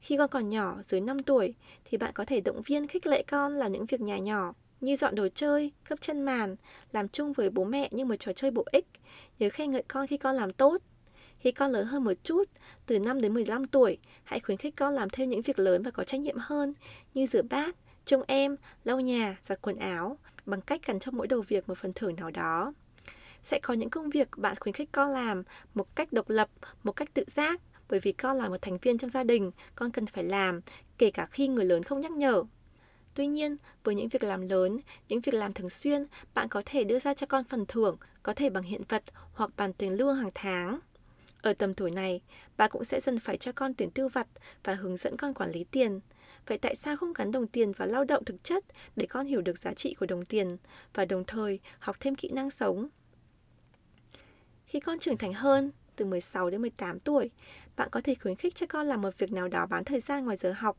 Khi 0.00 0.16
con 0.16 0.28
còn 0.30 0.50
nhỏ, 0.50 0.76
dưới 0.82 1.00
5 1.00 1.22
tuổi, 1.22 1.54
thì 1.84 1.98
bạn 1.98 2.12
có 2.14 2.24
thể 2.24 2.40
động 2.40 2.62
viên 2.62 2.86
khích 2.86 3.06
lệ 3.06 3.22
con 3.22 3.52
làm 3.52 3.72
những 3.72 3.86
việc 3.86 4.00
nhà 4.00 4.18
nhỏ 4.18 4.54
như 4.80 4.96
dọn 4.96 5.14
đồ 5.14 5.28
chơi, 5.34 5.72
cấp 5.88 6.00
chân 6.00 6.22
màn, 6.22 6.56
làm 6.92 7.08
chung 7.08 7.32
với 7.32 7.50
bố 7.50 7.64
mẹ 7.64 7.88
như 7.92 8.04
một 8.04 8.14
trò 8.18 8.32
chơi 8.32 8.50
bổ 8.50 8.64
ích. 8.72 8.86
Nhớ 9.38 9.48
khen 9.50 9.70
ngợi 9.70 9.82
con 9.88 10.06
khi 10.06 10.16
con 10.16 10.36
làm 10.36 10.52
tốt. 10.52 10.82
Khi 11.38 11.52
con 11.52 11.72
lớn 11.72 11.86
hơn 11.86 12.04
một 12.04 12.12
chút, 12.22 12.44
từ 12.86 12.98
5 12.98 13.20
đến 13.20 13.34
15 13.34 13.66
tuổi, 13.66 13.98
hãy 14.24 14.40
khuyến 14.40 14.58
khích 14.58 14.76
con 14.76 14.94
làm 14.94 15.10
thêm 15.10 15.28
những 15.28 15.42
việc 15.42 15.58
lớn 15.58 15.82
và 15.82 15.90
có 15.90 16.04
trách 16.04 16.20
nhiệm 16.20 16.36
hơn 16.38 16.74
như 17.14 17.26
rửa 17.26 17.42
bát, 17.42 17.76
trông 18.04 18.22
em, 18.26 18.56
lau 18.84 19.00
nhà, 19.00 19.38
giặt 19.42 19.58
quần 19.62 19.76
áo 19.76 20.18
bằng 20.46 20.60
cách 20.60 20.80
gắn 20.86 21.00
cho 21.00 21.10
mỗi 21.10 21.26
đầu 21.26 21.44
việc 21.48 21.68
một 21.68 21.78
phần 21.78 21.92
thưởng 21.92 22.16
nào 22.16 22.30
đó. 22.30 22.72
Sẽ 23.42 23.58
có 23.62 23.74
những 23.74 23.90
công 23.90 24.10
việc 24.10 24.28
bạn 24.36 24.56
khuyến 24.60 24.72
khích 24.72 24.92
con 24.92 25.10
làm 25.10 25.42
một 25.74 25.96
cách 25.96 26.12
độc 26.12 26.30
lập, 26.30 26.48
một 26.82 26.92
cách 26.92 27.14
tự 27.14 27.24
giác, 27.26 27.60
bởi 27.88 28.00
vì 28.00 28.12
con 28.12 28.36
là 28.36 28.48
một 28.48 28.62
thành 28.62 28.78
viên 28.78 28.98
trong 28.98 29.10
gia 29.10 29.24
đình, 29.24 29.50
con 29.74 29.90
cần 29.90 30.06
phải 30.06 30.24
làm, 30.24 30.60
kể 30.98 31.10
cả 31.10 31.26
khi 31.26 31.48
người 31.48 31.64
lớn 31.64 31.82
không 31.82 32.00
nhắc 32.00 32.12
nhở. 32.12 32.42
Tuy 33.14 33.26
nhiên, 33.26 33.56
với 33.84 33.94
những 33.94 34.08
việc 34.08 34.24
làm 34.24 34.40
lớn, 34.40 34.78
những 35.08 35.20
việc 35.20 35.34
làm 35.34 35.52
thường 35.52 35.70
xuyên, 35.70 36.06
bạn 36.34 36.48
có 36.48 36.62
thể 36.66 36.84
đưa 36.84 36.98
ra 36.98 37.14
cho 37.14 37.26
con 37.26 37.44
phần 37.44 37.66
thưởng, 37.66 37.96
có 38.22 38.34
thể 38.34 38.50
bằng 38.50 38.62
hiện 38.62 38.82
vật 38.88 39.02
hoặc 39.32 39.50
bằng 39.56 39.72
tiền 39.72 39.92
lương 39.92 40.16
hàng 40.16 40.30
tháng. 40.34 40.78
Ở 41.42 41.52
tầm 41.54 41.74
tuổi 41.74 41.90
này, 41.90 42.20
bà 42.56 42.68
cũng 42.68 42.84
sẽ 42.84 43.00
dần 43.00 43.18
phải 43.18 43.36
cho 43.36 43.52
con 43.52 43.74
tiền 43.74 43.90
tiêu 43.90 44.08
vặt 44.08 44.26
và 44.64 44.74
hướng 44.74 44.96
dẫn 44.96 45.16
con 45.16 45.34
quản 45.34 45.50
lý 45.50 45.64
tiền. 45.70 46.00
Vậy 46.46 46.58
tại 46.58 46.76
sao 46.76 46.96
không 46.96 47.12
gắn 47.12 47.32
đồng 47.32 47.46
tiền 47.46 47.72
vào 47.72 47.88
lao 47.88 48.04
động 48.04 48.24
thực 48.24 48.44
chất 48.44 48.64
để 48.96 49.06
con 49.06 49.26
hiểu 49.26 49.40
được 49.40 49.58
giá 49.58 49.74
trị 49.74 49.94
của 50.00 50.06
đồng 50.06 50.24
tiền 50.24 50.56
và 50.94 51.04
đồng 51.04 51.24
thời 51.24 51.60
học 51.78 51.96
thêm 52.00 52.14
kỹ 52.14 52.28
năng 52.32 52.50
sống? 52.50 52.88
Khi 54.66 54.80
con 54.80 54.98
trưởng 54.98 55.16
thành 55.16 55.32
hơn, 55.34 55.70
từ 55.96 56.04
16 56.04 56.50
đến 56.50 56.60
18 56.60 57.00
tuổi, 57.00 57.30
bạn 57.76 57.88
có 57.92 58.00
thể 58.04 58.14
khuyến 58.14 58.36
khích 58.36 58.54
cho 58.54 58.66
con 58.66 58.86
làm 58.86 59.00
một 59.00 59.18
việc 59.18 59.32
nào 59.32 59.48
đó 59.48 59.66
bán 59.66 59.84
thời 59.84 60.00
gian 60.00 60.24
ngoài 60.24 60.36
giờ 60.36 60.54
học 60.56 60.78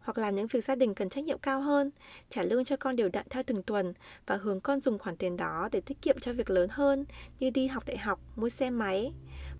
hoặc 0.00 0.18
làm 0.18 0.36
những 0.36 0.46
việc 0.46 0.64
gia 0.64 0.74
đình 0.74 0.94
cần 0.94 1.08
trách 1.08 1.24
nhiệm 1.24 1.38
cao 1.38 1.60
hơn, 1.60 1.90
trả 2.30 2.42
lương 2.42 2.64
cho 2.64 2.76
con 2.76 2.96
đều 2.96 3.08
đặn 3.08 3.26
theo 3.30 3.42
từng 3.46 3.62
tuần 3.62 3.92
và 4.26 4.36
hướng 4.36 4.60
con 4.60 4.80
dùng 4.80 4.98
khoản 4.98 5.16
tiền 5.16 5.36
đó 5.36 5.68
để 5.72 5.80
tiết 5.80 6.02
kiệm 6.02 6.18
cho 6.18 6.32
việc 6.32 6.50
lớn 6.50 6.68
hơn 6.72 7.04
như 7.40 7.50
đi 7.50 7.66
học 7.66 7.84
đại 7.86 7.98
học, 7.98 8.20
mua 8.36 8.48
xe 8.48 8.70
máy. 8.70 9.12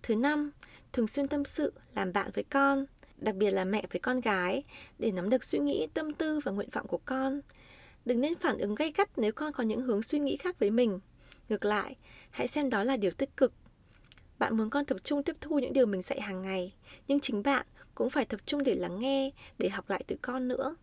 Thứ 0.02 0.16
năm, 0.16 0.50
thường 0.92 1.06
xuyên 1.06 1.28
tâm 1.28 1.44
sự, 1.44 1.72
làm 1.94 2.12
bạn 2.12 2.30
với 2.34 2.44
con, 2.44 2.86
đặc 3.20 3.34
biệt 3.34 3.50
là 3.50 3.64
mẹ 3.64 3.82
với 3.92 4.00
con 4.00 4.20
gái 4.20 4.64
để 4.98 5.12
nắm 5.12 5.30
được 5.30 5.44
suy 5.44 5.58
nghĩ, 5.58 5.88
tâm 5.94 6.14
tư 6.14 6.40
và 6.44 6.52
nguyện 6.52 6.68
vọng 6.72 6.86
của 6.86 7.00
con. 7.04 7.40
Đừng 8.04 8.20
nên 8.20 8.38
phản 8.38 8.58
ứng 8.58 8.74
gay 8.74 8.92
gắt 8.96 9.10
nếu 9.16 9.32
con 9.32 9.52
có 9.52 9.62
những 9.62 9.82
hướng 9.82 10.02
suy 10.02 10.18
nghĩ 10.18 10.36
khác 10.36 10.58
với 10.58 10.70
mình. 10.70 11.00
Ngược 11.48 11.64
lại, 11.64 11.96
hãy 12.30 12.48
xem 12.48 12.70
đó 12.70 12.84
là 12.84 12.96
điều 12.96 13.10
tích 13.10 13.36
cực 13.36 13.52
bạn 14.40 14.56
muốn 14.56 14.70
con 14.70 14.84
tập 14.84 14.96
trung 15.04 15.22
tiếp 15.22 15.36
thu 15.40 15.58
những 15.58 15.72
điều 15.72 15.86
mình 15.86 16.02
dạy 16.02 16.20
hàng 16.20 16.42
ngày, 16.42 16.72
nhưng 17.08 17.20
chính 17.20 17.42
bạn 17.42 17.66
cũng 17.94 18.10
phải 18.10 18.24
tập 18.24 18.40
trung 18.46 18.64
để 18.64 18.74
lắng 18.74 19.00
nghe, 19.00 19.30
để 19.58 19.68
học 19.68 19.90
lại 19.90 20.04
từ 20.06 20.16
con 20.22 20.48
nữa. 20.48 20.76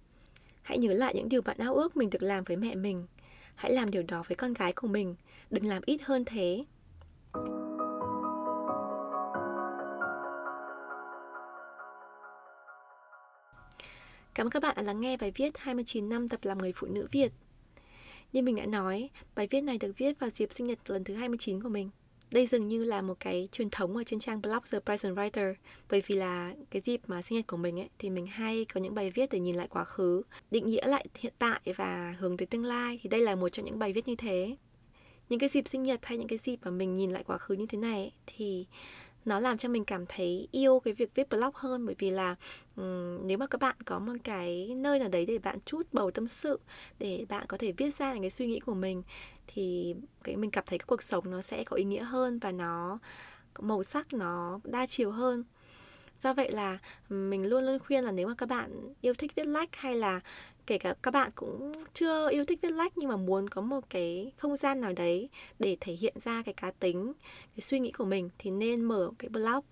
Hãy 0.61 0.77
nhớ 0.77 0.93
lại 0.93 1.13
những 1.15 1.29
điều 1.29 1.41
bạn 1.41 1.57
ao 1.57 1.75
ước 1.75 1.97
mình 1.97 2.09
được 2.09 2.23
làm 2.23 2.43
với 2.43 2.57
mẹ 2.57 2.75
mình. 2.75 3.07
Hãy 3.55 3.73
làm 3.73 3.91
điều 3.91 4.03
đó 4.03 4.23
với 4.27 4.35
con 4.35 4.53
gái 4.53 4.73
của 4.73 4.87
mình, 4.87 5.15
đừng 5.49 5.65
làm 5.65 5.81
ít 5.85 6.01
hơn 6.03 6.25
thế. 6.25 6.63
Cảm 14.37 14.45
ơn 14.45 14.51
các 14.51 14.63
bạn 14.63 14.75
đã 14.75 14.83
lắng 14.83 15.01
nghe 15.01 15.17
bài 15.17 15.31
viết 15.35 15.57
29 15.57 16.09
năm 16.09 16.29
tập 16.29 16.39
làm 16.43 16.57
người 16.57 16.73
phụ 16.75 16.87
nữ 16.87 17.07
Việt. 17.11 17.31
Như 18.33 18.41
mình 18.41 18.55
đã 18.55 18.65
nói, 18.65 19.09
bài 19.35 19.47
viết 19.51 19.61
này 19.61 19.77
được 19.77 19.91
viết 19.97 20.19
vào 20.19 20.29
dịp 20.29 20.53
sinh 20.53 20.67
nhật 20.67 20.79
lần 20.89 21.03
thứ 21.03 21.13
29 21.13 21.63
của 21.63 21.69
mình. 21.69 21.89
Đây 22.31 22.47
dường 22.47 22.67
như 22.67 22.83
là 22.83 23.01
một 23.01 23.19
cái 23.19 23.49
truyền 23.51 23.69
thống 23.69 23.97
ở 23.97 24.03
trên 24.03 24.19
trang 24.19 24.41
blog 24.41 24.59
The 24.71 24.79
Present 24.79 25.15
Writer. 25.15 25.53
Bởi 25.89 26.03
vì 26.07 26.15
là 26.15 26.53
cái 26.69 26.81
dịp 26.81 27.01
mà 27.07 27.21
sinh 27.21 27.37
nhật 27.37 27.47
của 27.47 27.57
mình 27.57 27.79
ấy 27.79 27.89
thì 27.99 28.09
mình 28.09 28.27
hay 28.27 28.65
có 28.73 28.81
những 28.81 28.95
bài 28.95 29.11
viết 29.11 29.29
để 29.31 29.39
nhìn 29.39 29.55
lại 29.55 29.67
quá 29.69 29.83
khứ 29.83 30.21
định 30.51 30.69
nghĩa 30.69 30.87
lại 30.87 31.05
hiện 31.19 31.33
tại 31.39 31.61
và 31.75 32.15
hướng 32.19 32.37
tới 32.37 32.45
tương 32.45 32.65
lai. 32.65 32.99
Thì 33.03 33.09
đây 33.09 33.21
là 33.21 33.35
một 33.35 33.49
trong 33.49 33.65
những 33.65 33.79
bài 33.79 33.93
viết 33.93 34.07
như 34.07 34.15
thế. 34.15 34.55
Những 35.29 35.39
cái 35.39 35.49
dịp 35.49 35.67
sinh 35.67 35.83
nhật 35.83 35.99
hay 36.03 36.17
những 36.17 36.27
cái 36.27 36.37
dịp 36.37 36.59
mà 36.63 36.71
mình 36.71 36.95
nhìn 36.95 37.11
lại 37.11 37.23
quá 37.23 37.37
khứ 37.37 37.53
như 37.53 37.65
thế 37.65 37.77
này 37.77 37.99
ấy, 38.01 38.11
thì 38.27 38.65
nó 39.27 39.39
làm 39.39 39.57
cho 39.57 39.69
mình 39.69 39.85
cảm 39.85 40.05
thấy 40.05 40.47
yêu 40.51 40.79
cái 40.79 40.93
việc 40.93 41.15
viết 41.15 41.29
blog 41.29 41.51
hơn. 41.53 41.85
Bởi 41.85 41.95
vì 41.99 42.09
là 42.09 42.35
um, 42.75 43.27
nếu 43.27 43.37
mà 43.37 43.47
các 43.47 43.61
bạn 43.61 43.75
có 43.85 43.99
một 43.99 44.13
cái 44.23 44.73
nơi 44.77 44.99
nào 44.99 45.09
đấy 45.09 45.25
để 45.25 45.39
bạn 45.39 45.59
chút 45.65 45.87
bầu 45.91 46.11
tâm 46.11 46.27
sự 46.27 46.59
để 46.99 47.25
bạn 47.29 47.45
có 47.47 47.57
thể 47.57 47.71
viết 47.71 47.95
ra 47.95 48.13
những 48.13 48.21
cái 48.21 48.29
suy 48.29 48.47
nghĩ 48.47 48.59
của 48.59 48.73
mình 48.73 49.03
thì 49.47 49.95
cái 50.23 50.37
mình 50.37 50.51
cảm 50.51 50.63
thấy 50.67 50.79
cái 50.79 50.85
cuộc 50.87 51.03
sống 51.03 51.31
nó 51.31 51.41
sẽ 51.41 51.63
có 51.63 51.75
ý 51.75 51.83
nghĩa 51.83 52.03
hơn 52.03 52.39
và 52.39 52.51
nó 52.51 52.99
màu 53.59 53.83
sắc 53.83 54.13
nó 54.13 54.59
đa 54.63 54.85
chiều 54.87 55.11
hơn. 55.11 55.43
Do 56.19 56.33
vậy 56.33 56.51
là 56.51 56.77
mình 57.09 57.49
luôn 57.49 57.63
luôn 57.63 57.79
khuyên 57.79 58.03
là 58.03 58.11
nếu 58.11 58.27
mà 58.27 58.33
các 58.37 58.49
bạn 58.49 58.93
yêu 59.01 59.13
thích 59.13 59.31
viết 59.35 59.47
lách 59.47 59.75
hay 59.75 59.95
là 59.95 60.19
kể 60.67 60.77
cả 60.77 60.95
các 61.03 61.11
bạn 61.13 61.31
cũng 61.35 61.71
chưa 61.93 62.29
yêu 62.29 62.45
thích 62.45 62.59
viết 62.61 62.71
lách 62.71 62.97
nhưng 62.97 63.09
mà 63.09 63.17
muốn 63.17 63.49
có 63.49 63.61
một 63.61 63.89
cái 63.89 64.31
không 64.37 64.57
gian 64.57 64.81
nào 64.81 64.93
đấy 64.93 65.29
để 65.59 65.77
thể 65.79 65.93
hiện 65.93 66.13
ra 66.19 66.41
cái 66.41 66.53
cá 66.53 66.71
tính, 66.71 67.13
cái 67.55 67.61
suy 67.61 67.79
nghĩ 67.79 67.91
của 67.91 68.05
mình, 68.05 68.29
thì 68.37 68.51
nên 68.51 68.81
mở 68.81 69.11
cái 69.19 69.29
blog 69.29 69.63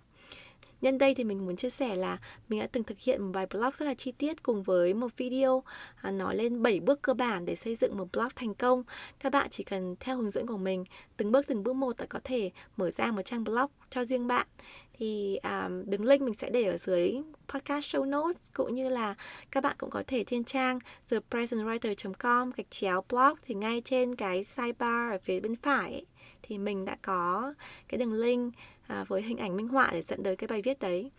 Nhân 0.85 0.97
đây 0.97 1.15
thì 1.15 1.23
mình 1.23 1.45
muốn 1.45 1.55
chia 1.55 1.69
sẻ 1.69 1.95
là 1.95 2.17
mình 2.49 2.59
đã 2.59 2.67
từng 2.71 2.83
thực 2.83 2.99
hiện 2.99 3.21
một 3.21 3.31
bài 3.33 3.47
blog 3.49 3.69
rất 3.77 3.85
là 3.85 3.93
chi 3.93 4.11
tiết 4.11 4.43
cùng 4.43 4.63
với 4.63 4.93
một 4.93 5.07
video 5.17 5.63
à, 6.01 6.11
nói 6.11 6.35
lên 6.35 6.61
7 6.61 6.79
bước 6.79 7.01
cơ 7.01 7.13
bản 7.13 7.45
để 7.45 7.55
xây 7.55 7.75
dựng 7.75 7.97
một 7.97 8.07
blog 8.13 8.27
thành 8.35 8.55
công. 8.55 8.83
Các 9.19 9.31
bạn 9.31 9.47
chỉ 9.49 9.63
cần 9.63 9.95
theo 9.99 10.17
hướng 10.17 10.31
dẫn 10.31 10.47
của 10.47 10.57
mình 10.57 10.85
từng 11.17 11.31
bước 11.31 11.47
từng 11.47 11.63
bước 11.63 11.75
một 11.75 11.97
đã 11.97 12.05
có 12.05 12.19
thể 12.23 12.51
mở 12.77 12.91
ra 12.91 13.11
một 13.11 13.21
trang 13.25 13.43
blog 13.43 13.71
cho 13.89 14.05
riêng 14.05 14.27
bạn 14.27 14.47
thì 14.93 15.35
à, 15.35 15.63
um, 15.65 15.89
đường 15.89 16.03
link 16.03 16.21
mình 16.21 16.33
sẽ 16.33 16.49
để 16.49 16.63
ở 16.63 16.77
dưới 16.77 17.13
podcast 17.47 17.95
show 17.95 18.05
notes 18.09 18.51
cũng 18.53 18.75
như 18.75 18.89
là 18.89 19.15
các 19.51 19.63
bạn 19.63 19.75
cũng 19.79 19.89
có 19.89 20.03
thể 20.07 20.23
trên 20.23 20.43
trang 20.43 20.79
thepresentwriter.com 21.09 22.51
gạch 22.55 22.71
chéo 22.71 23.03
blog 23.09 23.33
thì 23.41 23.55
ngay 23.55 23.81
trên 23.85 24.15
cái 24.15 24.43
sidebar 24.43 25.11
ở 25.11 25.17
phía 25.23 25.39
bên 25.39 25.55
phải 25.55 25.91
ấy, 25.91 26.05
thì 26.41 26.57
mình 26.57 26.85
đã 26.85 26.97
có 27.01 27.53
cái 27.87 27.97
đường 27.97 28.13
link 28.13 28.53
à, 28.87 29.03
với 29.03 29.21
hình 29.21 29.37
ảnh 29.37 29.55
minh 29.57 29.67
họa 29.67 29.89
để 29.91 30.01
dẫn 30.01 30.23
tới 30.23 30.35
cái 30.35 30.47
bài 30.47 30.61
viết 30.61 30.79
đấy. 30.79 31.11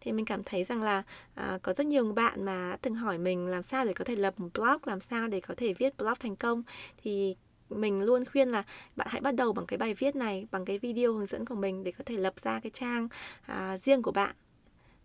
Thì 0.00 0.12
mình 0.12 0.24
cảm 0.24 0.42
thấy 0.44 0.64
rằng 0.64 0.82
là 0.82 1.02
à, 1.34 1.58
có 1.62 1.72
rất 1.72 1.86
nhiều 1.86 2.12
bạn 2.12 2.44
mà 2.44 2.76
từng 2.82 2.94
hỏi 2.94 3.18
mình 3.18 3.46
làm 3.46 3.62
sao 3.62 3.84
để 3.84 3.92
có 3.92 4.04
thể 4.04 4.16
lập 4.16 4.34
một 4.40 4.48
blog 4.54 4.76
làm 4.84 5.00
sao 5.00 5.28
để 5.28 5.40
có 5.40 5.54
thể 5.56 5.72
viết 5.72 5.96
blog 5.96 6.14
thành 6.20 6.36
công. 6.36 6.62
Thì 7.02 7.36
mình 7.70 8.02
luôn 8.02 8.24
khuyên 8.24 8.48
là 8.48 8.62
bạn 8.96 9.08
hãy 9.10 9.20
bắt 9.20 9.34
đầu 9.34 9.52
bằng 9.52 9.66
cái 9.66 9.78
bài 9.78 9.94
viết 9.94 10.16
này 10.16 10.46
bằng 10.50 10.64
cái 10.64 10.78
video 10.78 11.12
hướng 11.12 11.26
dẫn 11.26 11.46
của 11.46 11.54
mình 11.54 11.84
để 11.84 11.92
có 11.92 12.04
thể 12.06 12.16
lập 12.16 12.34
ra 12.40 12.60
cái 12.60 12.70
trang 12.70 13.08
à, 13.42 13.78
riêng 13.78 14.02
của 14.02 14.12
bạn. 14.12 14.34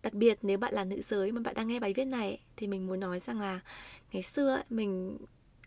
Đặc 0.04 0.14
biệt 0.14 0.38
nếu 0.42 0.58
bạn 0.58 0.74
là 0.74 0.84
nữ 0.84 1.02
giới 1.08 1.32
mà 1.32 1.42
bạn 1.42 1.56
đang 1.56 1.68
nghe 1.68 1.80
bài 1.80 1.94
viết 1.94 2.06
này 2.06 2.40
thì 2.56 2.68
mình 2.68 2.88
muốn 2.88 3.00
nói 3.00 3.20
rằng 3.20 3.40
là 3.40 3.60
ngày 4.12 4.24
xưa 4.24 4.62
mình 4.70 5.18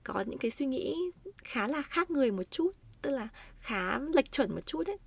có 0.05 0.21
những 0.27 0.39
cái 0.39 0.51
suy 0.51 0.67
nghĩ 0.67 0.97
khá 1.37 1.69
là 1.69 1.83
khác 1.83 2.11
người 2.11 2.31
một 2.31 2.51
chút 2.51 2.71
tức 3.03 3.11
là 3.11 3.29
khá 3.61 3.99
lệch 3.99 4.33
chuẩn 4.33 4.55
một 4.55 4.67
chút 4.67 4.87
ấy 4.87 4.99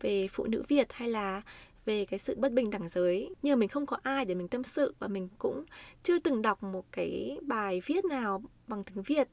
về 0.00 0.28
phụ 0.32 0.46
nữ 0.46 0.62
Việt 0.68 0.92
hay 0.92 1.08
là 1.08 1.42
về 1.84 2.04
cái 2.04 2.18
sự 2.18 2.34
bất 2.38 2.52
bình 2.52 2.70
đẳng 2.70 2.88
giới. 2.88 3.34
Nhưng 3.42 3.58
mình 3.58 3.68
không 3.68 3.86
có 3.86 3.96
ai 4.02 4.24
để 4.24 4.34
mình 4.34 4.48
tâm 4.48 4.62
sự 4.62 4.94
và 4.98 5.08
mình 5.08 5.28
cũng 5.38 5.64
chưa 6.02 6.18
từng 6.18 6.42
đọc 6.42 6.62
một 6.62 6.84
cái 6.92 7.38
bài 7.42 7.82
viết 7.86 8.04
nào 8.04 8.42
bằng 8.66 8.84
tiếng 8.84 9.02
Việt 9.02 9.28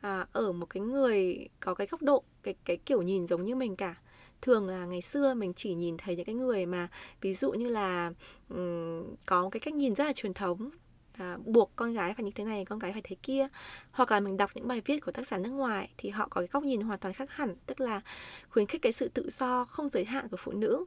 à, 0.00 0.26
ở 0.32 0.52
một 0.52 0.66
cái 0.66 0.80
người 0.80 1.48
có 1.60 1.74
cái 1.74 1.86
góc 1.90 2.02
độ 2.02 2.22
cái 2.42 2.54
cái 2.64 2.76
kiểu 2.76 3.02
nhìn 3.02 3.26
giống 3.26 3.44
như 3.44 3.54
mình 3.54 3.76
cả. 3.76 3.94
Thường 4.42 4.68
là 4.68 4.86
ngày 4.86 5.02
xưa 5.02 5.34
mình 5.34 5.54
chỉ 5.54 5.74
nhìn 5.74 5.96
thấy 5.96 6.16
những 6.16 6.26
cái 6.26 6.34
người 6.34 6.66
mà 6.66 6.88
ví 7.20 7.34
dụ 7.34 7.52
như 7.52 7.68
là 7.68 8.12
um, 8.48 9.04
có 9.26 9.48
cái 9.50 9.60
cách 9.60 9.74
nhìn 9.74 9.94
rất 9.94 10.04
là 10.04 10.12
truyền 10.12 10.34
thống 10.34 10.70
à, 11.18 11.38
buộc 11.44 11.72
con 11.76 11.92
gái 11.92 12.14
phải 12.14 12.24
như 12.24 12.30
thế 12.34 12.44
này 12.44 12.64
con 12.64 12.78
gái 12.78 12.92
phải 12.92 13.02
thế 13.04 13.16
kia. 13.22 13.48
Hoặc 13.90 14.10
là 14.10 14.20
mình 14.20 14.36
đọc 14.36 14.50
những 14.54 14.68
bài 14.68 14.82
viết 14.84 15.00
của 15.00 15.12
tác 15.12 15.26
giả 15.26 15.38
nước 15.38 15.50
ngoài 15.50 15.90
thì 15.98 16.10
họ 16.10 16.28
có 16.30 16.40
cái 16.40 16.48
góc 16.52 16.62
nhìn 16.62 16.80
hoàn 16.80 16.98
toàn 16.98 17.14
khác 17.14 17.30
hẳn 17.30 17.56
tức 17.66 17.80
là 17.80 18.00
khuyến 18.48 18.66
khích 18.66 18.82
cái 18.82 18.92
sự 18.92 19.08
tự 19.08 19.28
do 19.30 19.64
không 19.64 19.88
giới 19.88 20.04
hạn 20.04 20.28
của 20.28 20.36
phụ 20.40 20.52
nữ. 20.52 20.86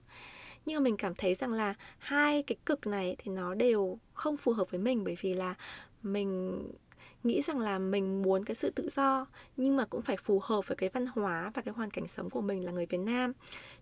Nhưng 0.65 0.79
mà 0.79 0.83
mình 0.83 0.97
cảm 0.97 1.15
thấy 1.15 1.35
rằng 1.35 1.53
là 1.53 1.73
hai 1.97 2.43
cái 2.43 2.55
cực 2.65 2.87
này 2.87 3.15
thì 3.17 3.31
nó 3.31 3.53
đều 3.53 3.99
không 4.13 4.37
phù 4.37 4.53
hợp 4.53 4.71
với 4.71 4.79
mình 4.79 5.03
bởi 5.03 5.17
vì 5.21 5.33
là 5.33 5.55
mình 6.03 6.61
nghĩ 7.23 7.41
rằng 7.41 7.59
là 7.59 7.79
mình 7.79 8.21
muốn 8.21 8.45
cái 8.45 8.55
sự 8.55 8.69
tự 8.69 8.89
do 8.89 9.25
nhưng 9.57 9.75
mà 9.75 9.85
cũng 9.85 10.01
phải 10.01 10.17
phù 10.17 10.39
hợp 10.43 10.67
với 10.67 10.77
cái 10.77 10.89
văn 10.89 11.05
hóa 11.05 11.51
và 11.53 11.61
cái 11.61 11.73
hoàn 11.73 11.91
cảnh 11.91 12.07
sống 12.07 12.29
của 12.29 12.41
mình 12.41 12.65
là 12.65 12.71
người 12.71 12.85
Việt 12.85 12.97
Nam. 12.97 13.33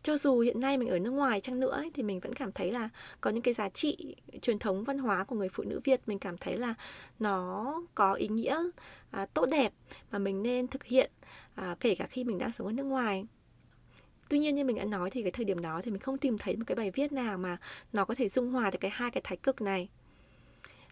Cho 0.04 0.18
dù 0.18 0.40
hiện 0.40 0.60
nay 0.60 0.78
mình 0.78 0.90
ở 0.90 1.00
nước 1.00 1.12
ngoài 1.12 1.42
chăng 1.42 1.60
nữa 1.60 1.72
ấy, 1.72 1.92
thì 1.94 2.04
mình 2.04 2.20
vẫn 2.20 2.34
cảm 2.34 2.52
thấy 2.52 2.72
là 2.72 2.90
có 3.22 3.30
những 3.30 3.42
cái 3.42 3.54
giá 3.54 3.70
trị 3.70 4.16
truyền 4.42 4.60
thống 4.60 4.84
văn 4.84 4.98
hóa 4.98 5.24
của 5.24 5.36
người 5.36 5.50
phụ 5.50 5.64
nữ 5.64 5.80
Việt 5.84 6.02
mình 6.06 6.20
cảm 6.20 6.38
thấy 6.38 6.58
là 6.58 6.74
nó 7.20 7.74
có 7.96 8.14
ý 8.14 8.28
nghĩa 8.28 8.64
à, 9.12 9.26
tốt 9.26 9.46
đẹp 9.52 9.74
mà 10.12 10.20
mình 10.20 10.44
nên 10.44 10.68
thực 10.68 10.84
hiện 10.84 11.12
à, 11.56 11.76
kể 11.80 11.96
cả 11.96 12.08
khi 12.10 12.24
mình 12.24 12.38
đang 12.38 12.52
sống 12.52 12.68
ở 12.68 12.74
nước 12.74 12.84
ngoài 12.84 13.26
tuy 14.30 14.40
nhiên 14.40 14.56
như 14.56 14.64
mình 14.64 14.76
đã 14.76 14.86
nói 14.86 15.10
thì 15.10 15.22
cái 15.22 15.32
thời 15.32 15.46
điểm 15.46 15.62
đó 15.62 15.82
thì 15.84 15.92
mình 15.92 16.00
không 16.00 16.18
tìm 16.18 16.38
thấy 16.38 16.58
một 16.58 16.64
cái 16.68 16.76
bài 16.76 16.92
viết 16.92 17.12
nào 17.12 17.38
mà 17.38 17.58
nó 17.94 18.06
có 18.06 18.16
thể 18.16 18.30
dung 18.30 18.52
hòa 18.52 18.72
được 18.72 18.78
cái 18.82 18.92
hai 18.92 19.12
cái 19.12 19.22
thái 19.24 19.38
cực 19.38 19.62
này 19.62 19.90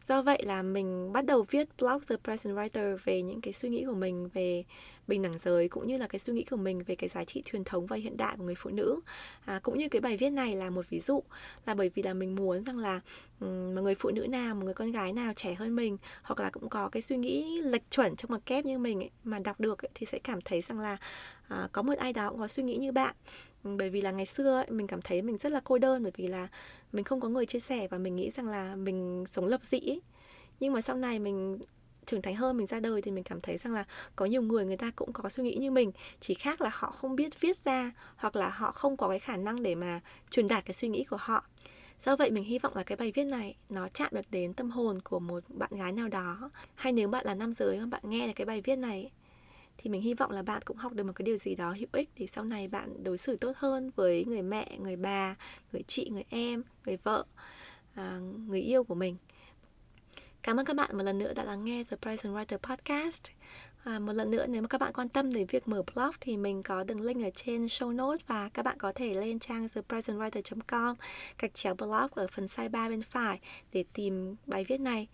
do 0.08 0.22
vậy 0.22 0.44
là 0.46 0.62
mình 0.62 1.14
bắt 1.14 1.26
đầu 1.26 1.46
viết 1.50 1.68
blog 1.80 2.02
The 2.10 2.16
Present 2.24 2.56
Writer 2.56 2.98
về 3.04 3.22
những 3.22 3.42
cái 3.42 3.54
suy 3.54 3.70
nghĩ 3.70 3.86
của 3.86 3.94
mình 3.96 4.30
về 4.34 4.64
bình 5.08 5.22
đẳng 5.22 5.38
giới 5.40 5.68
cũng 5.68 5.88
như 5.88 5.98
là 5.98 6.08
cái 6.08 6.20
suy 6.20 6.34
nghĩ 6.34 6.44
của 6.44 6.58
mình 6.58 6.84
về 6.84 6.96
cái 6.96 7.10
giá 7.10 7.24
trị 7.24 7.42
truyền 7.46 7.64
thống 7.64 7.86
và 7.86 7.96
hiện 7.96 8.18
đại 8.18 8.36
của 8.38 8.44
người 8.44 8.56
phụ 8.58 8.70
nữ 8.70 9.00
à, 9.46 9.60
cũng 9.64 9.78
như 9.78 9.90
cái 9.90 10.02
bài 10.02 10.18
viết 10.18 10.30
này 10.30 10.56
là 10.56 10.70
một 10.70 10.90
ví 10.90 11.00
dụ 11.00 11.24
là 11.66 11.74
bởi 11.76 11.92
vì 11.96 12.04
là 12.04 12.14
mình 12.14 12.36
muốn 12.36 12.64
rằng 12.64 12.78
là 12.78 13.02
một 13.40 13.82
người 13.82 13.96
phụ 13.96 14.10
nữ 14.10 14.28
nào 14.28 14.56
một 14.56 14.66
người 14.66 14.74
con 14.74 14.92
gái 14.92 15.14
nào 15.14 15.34
trẻ 15.34 15.54
hơn 15.54 15.76
mình 15.76 15.98
hoặc 16.24 16.40
là 16.40 16.50
cũng 16.50 16.70
có 16.70 16.90
cái 16.90 17.02
suy 17.02 17.18
nghĩ 17.18 17.62
lệch 17.62 17.92
chuẩn 17.92 18.16
trong 18.16 18.32
mặt 18.32 18.42
kép 18.46 18.66
như 18.66 18.78
mình 18.78 19.00
ấy, 19.00 19.10
mà 19.24 19.40
đọc 19.40 19.60
được 19.60 19.84
ấy, 19.84 19.90
thì 19.94 20.06
sẽ 20.06 20.20
cảm 20.20 20.42
thấy 20.42 20.62
rằng 20.62 20.80
là 20.80 20.98
à, 21.48 21.70
có 21.72 21.82
một 21.82 21.98
ai 21.98 22.14
đó 22.14 22.30
cũng 22.30 22.40
có 22.40 22.48
suy 22.48 22.64
nghĩ 22.64 22.78
như 22.78 22.92
bạn 22.92 23.16
bởi 23.64 23.90
vì 23.90 24.02
là 24.02 24.12
ngày 24.12 24.26
xưa 24.26 24.56
ấy, 24.56 24.66
mình 24.70 24.88
cảm 24.88 25.02
thấy 25.02 25.22
mình 25.22 25.38
rất 25.38 25.52
là 25.52 25.62
cô 25.64 25.78
đơn 25.78 26.04
bởi 26.04 26.12
vì 26.16 26.28
là 26.28 26.48
mình 26.92 27.04
không 27.04 27.20
có 27.20 27.30
người 27.30 27.46
chia 27.46 27.60
sẻ 27.60 27.88
và 27.88 27.98
mình 27.98 28.16
nghĩ 28.16 28.30
rằng 28.30 28.48
là 28.48 28.76
mình 28.76 29.24
sống 29.28 29.46
lập 29.46 29.64
dị 29.64 29.80
ấy. 29.80 30.02
nhưng 30.60 30.74
mà 30.74 30.82
sau 30.82 30.96
này 30.96 31.20
mình 31.20 31.60
trưởng 32.08 32.22
thành 32.22 32.36
hơn 32.36 32.58
mình 32.58 32.68
ra 32.68 32.80
đời 32.80 33.02
thì 33.02 33.12
mình 33.12 33.24
cảm 33.24 33.42
thấy 33.42 33.58
rằng 33.58 33.74
là 33.74 33.86
có 34.16 34.26
nhiều 34.26 34.42
người 34.42 34.66
người 34.66 34.78
ta 34.78 34.92
cũng 34.96 35.14
có 35.14 35.30
suy 35.30 35.44
nghĩ 35.44 35.56
như 35.56 35.72
mình. 35.72 35.92
Chỉ 36.20 36.34
khác 36.34 36.62
là 36.62 36.70
họ 36.74 36.92
không 36.92 37.16
biết 37.16 37.42
viết 37.42 37.58
ra, 37.58 37.92
hoặc 38.16 38.36
là 38.36 38.50
họ 38.50 38.72
không 38.72 38.98
có 38.98 39.10
cái 39.10 39.20
khả 39.20 39.38
năng 39.38 39.64
để 39.64 39.76
mà 39.76 40.00
truyền 40.30 40.48
đạt 40.48 40.66
cái 40.66 40.74
suy 40.74 40.88
nghĩ 40.88 41.04
của 41.04 41.18
họ. 41.20 41.46
Do 42.00 42.16
vậy 42.16 42.32
mình 42.32 42.44
hy 42.44 42.60
vọng 42.60 42.76
là 42.76 42.84
cái 42.84 42.96
bài 42.96 43.12
viết 43.16 43.24
này 43.24 43.56
nó 43.70 43.88
chạm 43.90 44.10
được 44.12 44.32
đến 44.32 44.54
tâm 44.54 44.70
hồn 44.70 45.02
của 45.02 45.20
một 45.20 45.44
bạn 45.50 45.70
gái 45.76 45.92
nào 45.92 46.08
đó. 46.08 46.52
Hay 46.76 46.94
nếu 46.94 47.08
bạn 47.08 47.26
là 47.26 47.36
nam 47.36 47.54
giới 47.54 47.80
mà 47.80 47.86
bạn 47.86 48.02
nghe 48.06 48.28
được 48.28 48.34
cái 48.36 48.46
bài 48.46 48.62
viết 48.62 48.76
này, 48.76 49.12
thì 49.78 49.90
mình 49.90 50.02
hy 50.02 50.14
vọng 50.14 50.32
là 50.32 50.42
bạn 50.42 50.62
cũng 50.66 50.78
học 50.78 50.94
được 50.94 51.04
một 51.04 51.14
cái 51.16 51.24
điều 51.24 51.38
gì 51.38 51.56
đó 51.56 51.74
hữu 51.74 51.88
ích 51.92 52.10
để 52.18 52.28
sau 52.28 52.44
này 52.44 52.68
bạn 52.68 53.04
đối 53.04 53.18
xử 53.18 53.36
tốt 53.36 53.52
hơn 53.56 53.92
với 53.96 54.26
người 54.26 54.42
mẹ, 54.42 54.78
người 54.80 54.96
bà, 54.96 55.36
người 55.72 55.84
chị, 55.88 56.10
người 56.10 56.24
em, 56.30 56.64
người 56.86 56.98
vợ 56.98 57.26
à, 57.96 58.20
người 58.48 58.62
yêu 58.62 58.84
của 58.84 58.96
mình. 58.96 59.18
Cảm 60.48 60.60
ơn 60.60 60.66
các 60.66 60.76
bạn 60.76 60.98
một 60.98 61.04
lần 61.04 61.18
nữa 61.18 61.34
đã 61.34 61.44
lắng 61.44 61.66
nghe 61.66 61.84
The 61.84 61.98
Present 62.02 62.34
Writer 62.34 62.58
Podcast. 62.58 63.24
À, 63.84 64.00
một 64.00 64.14
lần 64.14 64.32
nữa 64.32 64.46
nếu 64.50 64.62
mà 64.62 64.68
các 64.68 64.82
bạn 64.82 64.94
quan 64.94 65.10
tâm 65.10 65.34
đến 65.34 65.48
việc 65.48 65.68
mở 65.68 65.84
blog 65.94 66.12
thì 66.22 66.38
mình 66.38 66.64
có 66.64 66.84
đường 66.84 67.02
link 67.02 67.24
ở 67.24 67.30
trên 67.36 67.66
show 67.66 67.96
notes 67.96 68.28
và 68.28 68.50
các 68.54 68.66
bạn 68.66 68.78
có 68.80 68.92
thể 68.96 69.14
lên 69.14 69.40
trang 69.40 69.68
thepresentwriter.com 69.68 70.96
gạch 71.40 71.54
chéo 71.54 71.76
blog 71.76 72.08
ở 72.12 72.28
phần 72.32 72.48
sidebar 72.48 72.90
bên 72.90 73.02
phải 73.02 73.40
để 73.74 73.84
tìm 73.94 74.36
bài 74.46 74.66
viết 74.68 74.80
này. 74.80 75.08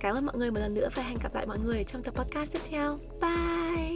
Cảm 0.00 0.14
ơn 0.14 0.26
mọi 0.26 0.36
người 0.36 0.50
một 0.50 0.60
lần 0.60 0.74
nữa 0.74 0.88
và 0.94 1.02
hẹn 1.02 1.18
gặp 1.22 1.34
lại 1.34 1.46
mọi 1.46 1.58
người 1.58 1.84
trong 1.84 2.02
tập 2.02 2.14
podcast 2.14 2.52
tiếp 2.52 2.60
theo. 2.70 2.98
Bye! 3.20 3.93